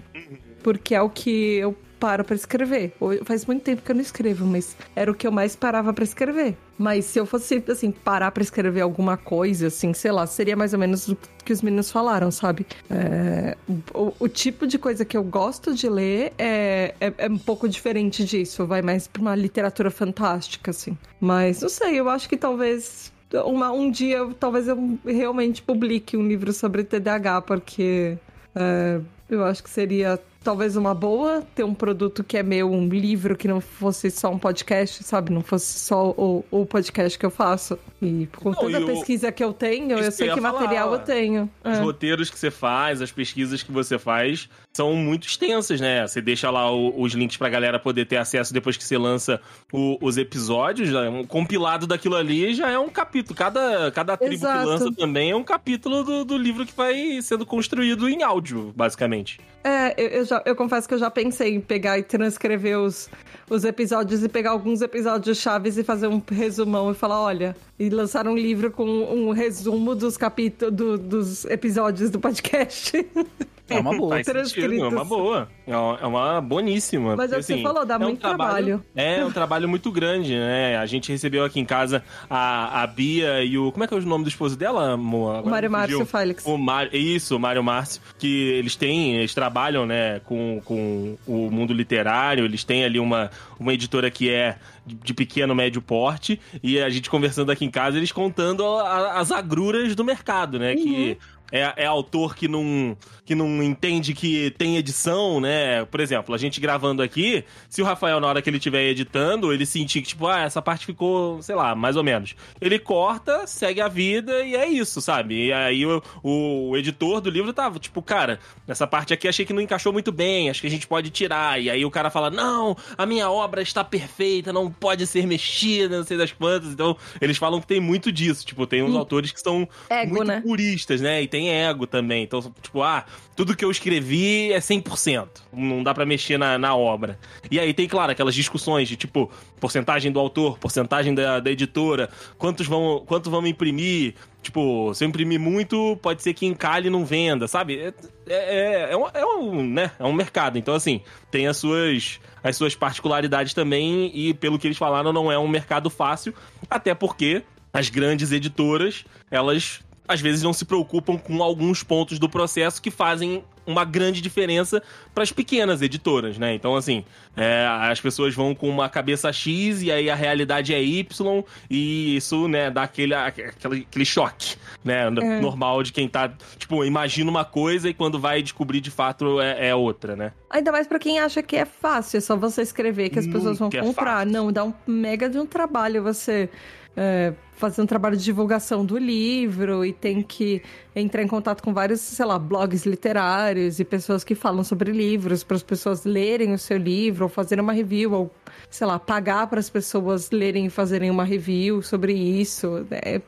[0.62, 2.94] Porque é o que eu paro pra escrever.
[3.26, 6.04] Faz muito tempo que eu não escrevo, mas era o que eu mais parava pra
[6.04, 6.56] escrever.
[6.78, 10.74] Mas se eu fosse, assim, parar pra escrever alguma coisa, assim, sei lá, seria mais
[10.74, 12.66] ou menos o que os meninos falaram, sabe?
[12.90, 13.58] É,
[13.94, 17.68] o, o tipo de coisa que eu gosto de ler é, é, é um pouco
[17.68, 20.96] diferente disso, vai mais pra uma literatura fantástica, assim.
[21.20, 23.12] Mas, não sei, eu acho que talvez
[23.46, 28.18] uma- um dia, talvez eu realmente publique um livro sobre TDAH, porque
[28.56, 32.88] é, eu acho que seria talvez uma boa ter um produto que é meu, um
[32.88, 35.30] livro que não fosse só um podcast, sabe?
[35.30, 37.78] Não fosse só o, o podcast que eu faço.
[38.02, 40.40] E com Não, e o- pesquisa que eu tenho, Isso eu que sei eu que
[40.40, 41.50] material eu tenho.
[41.66, 41.82] Os É.
[41.82, 46.08] roteiros que você faz, as pesquisas que você faz são muito extensas, né?
[46.08, 49.42] Você deixa lá o- os links pra galera poder ter acesso depois que você lança
[49.74, 50.88] o- os episódios.
[50.90, 53.36] já é Um compilado daquilo ali já é um capítulo.
[53.36, 54.60] Cada, cada tribo Exato.
[54.60, 58.72] que lança também é um capítulo do, do livro que vai sendo construído em áudio,
[58.76, 59.40] basicamente.
[59.64, 63.10] É, eu, eu já, eu confesso que eu já pensei em pegar e transcrever os,
[63.50, 67.90] os episódios e pegar alguns episódios chaves e fazer um resumão e falar, olha, e
[67.90, 73.06] lançar um livro com um resumo dos capítulos, do- dos episódios do podcast.
[73.70, 74.20] É uma boa.
[74.20, 75.50] É uma boa.
[75.66, 77.16] É uma, é uma boníssima.
[77.16, 78.84] Mas é o porque, que você falou, dá é um muito trabalho.
[78.96, 80.78] É, um trabalho muito grande, né?
[80.78, 83.72] A gente recebeu aqui em casa a, a Bia e o...
[83.72, 85.44] Como é que é o nome do esposo dela, amor?
[85.44, 85.70] O Mário.
[85.72, 86.46] Márcio Félix.
[86.46, 91.50] O Mário, isso, o Mário Márcio, que eles têm, eles trabalham, né, com, com o
[91.52, 96.80] mundo literário, eles têm ali uma, uma editora que é de, pequeno, médio porte, e
[96.80, 101.18] a gente conversando aqui em casa, eles contando a- as agruras do mercado, né, que
[101.52, 102.96] é, é autor que não,
[103.26, 105.86] que não entende que tem edição, né?
[105.86, 109.54] Por exemplo, a gente gravando aqui, se o Rafael, na hora que ele estiver editando,
[109.54, 112.36] ele sentir que, tipo, ah, essa parte ficou, sei lá, mais ou menos.
[112.60, 115.48] Ele corta, segue a vida e é isso, sabe?
[115.48, 119.54] E aí o, o editor do livro tava, tipo, cara, nessa parte aqui achei que
[119.54, 121.62] não encaixou muito bem, acho que a gente pode tirar.
[121.62, 125.98] E aí o cara fala, não, a minha obra está perfeita, não pode ser mexida,
[125.98, 126.70] não sei das quantas.
[126.72, 128.46] Então, eles falam que tem muito disso.
[128.46, 128.98] Tipo, tem uns Hum.
[128.98, 130.42] autores que são Ego, muito né?
[130.42, 131.22] puristas, né?
[131.22, 132.24] E tem ego também.
[132.24, 135.28] Então, tipo, ah, tudo que eu escrevi é 100%.
[135.54, 137.20] Não dá pra mexer na, na obra.
[137.52, 142.10] E aí tem, claro, aquelas discussões de, tipo, porcentagem do autor, porcentagem da, da editora,
[142.38, 144.16] quantos vão, quanto vão imprimir.
[144.42, 147.80] Tipo, se eu imprimir muito, pode ser que encalhe e não venda, sabe?
[147.80, 147.94] É,
[148.28, 149.92] é, é, um, é um, né?
[150.00, 150.58] É um mercado.
[150.58, 154.12] Então, assim, tem as suas, as suas particularidades também.
[154.14, 156.34] E pelo que eles falaram, não é um mercado fácil.
[156.70, 162.30] Até porque as grandes editoras, elas às vezes não se preocupam com alguns pontos do
[162.30, 164.82] processo que fazem uma grande diferença
[165.14, 166.54] para as pequenas editoras, né?
[166.54, 167.04] Então, assim,
[167.36, 172.16] é, as pessoas vão com uma cabeça X e aí a realidade é Y e
[172.16, 175.08] isso, né, dá aquele, aquele, aquele choque, né?
[175.08, 175.42] É.
[175.42, 179.70] Normal de quem tá, tipo, imagina uma coisa e quando vai descobrir de fato é,
[179.70, 180.32] é outra, né?
[180.50, 183.60] Ainda mais pra quem acha que é fácil, é só você escrever que as pessoas
[183.60, 184.26] vão Nunca é comprar.
[184.26, 186.50] Não, dá um mega de um trabalho você
[186.98, 190.64] é, fazer um trabalho de divulgação do livro e tem que
[190.96, 195.44] entrar em contato com vários, sei lá, blogs literários e pessoas que falam sobre livros
[195.44, 198.32] para as pessoas lerem o seu livro ou fazerem uma review ou,
[198.68, 202.86] sei lá, pagar para as pessoas lerem e fazerem uma review sobre isso.
[202.90, 203.22] É,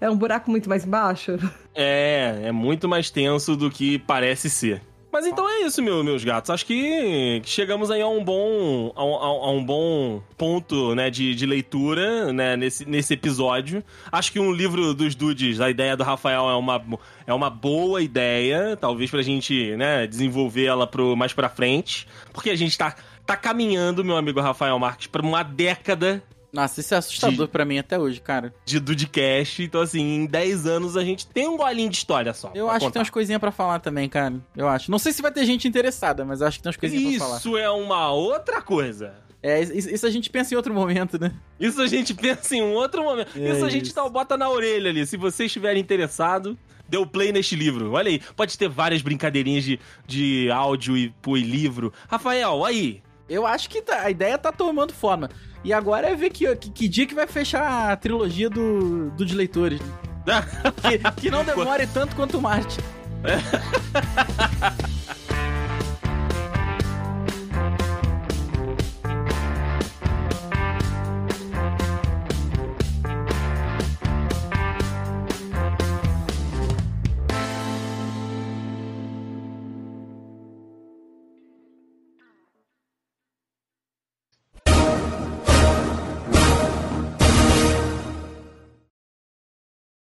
[0.00, 1.32] é um buraco muito mais baixo.
[1.74, 4.82] É, é muito mais tenso do que parece ser.
[5.12, 6.50] Mas então é isso, meu- meus gatos.
[6.50, 11.46] Acho que chegamos aí a um bom, a, a um bom ponto né, de, de
[11.46, 13.82] leitura né, nesse, nesse episódio.
[14.12, 16.80] Acho que um livro dos dudes, a ideia do Rafael é uma,
[17.26, 22.06] é uma boa ideia, talvez pra gente né, desenvolver ela pro, mais pra frente.
[22.32, 22.94] Porque a gente tá,
[23.26, 26.22] tá caminhando, meu amigo Rafael Marques, pra uma década
[26.52, 28.52] Nossa, isso é assustador pra mim até hoje, cara.
[28.64, 29.62] de Dudecast.
[29.62, 32.50] Então, assim, em 10 anos a gente tem um golinho de história só.
[32.54, 32.98] Eu acho que tem contar.
[33.00, 34.34] umas coisinhas pra falar também, cara.
[34.56, 34.90] Eu acho.
[34.90, 37.38] Não sei se vai ter gente interessada, mas acho que tem umas coisinhas pra falar.
[37.38, 39.14] Isso é uma outra coisa.
[39.42, 41.32] É, isso, isso a gente pensa em outro momento, né?
[41.58, 43.30] Isso a gente pensa em um outro momento.
[43.38, 43.94] É isso a gente isso.
[43.94, 45.06] tá, bota na orelha ali.
[45.06, 47.92] Se você estiver interessado, dê o play neste livro.
[47.92, 51.90] Olha aí, pode ter várias brincadeirinhas de, de áudio e, pô, e livro.
[52.08, 53.02] Rafael, aí.
[53.30, 55.30] Eu acho que tá- a ideia tá tomando forma.
[55.62, 59.26] E agora é ver que, que, que dia que vai fechar a trilogia do, do
[59.26, 59.80] de leitores.
[60.26, 60.44] né?
[60.80, 62.78] Que, que não demore tanto quanto o Marte.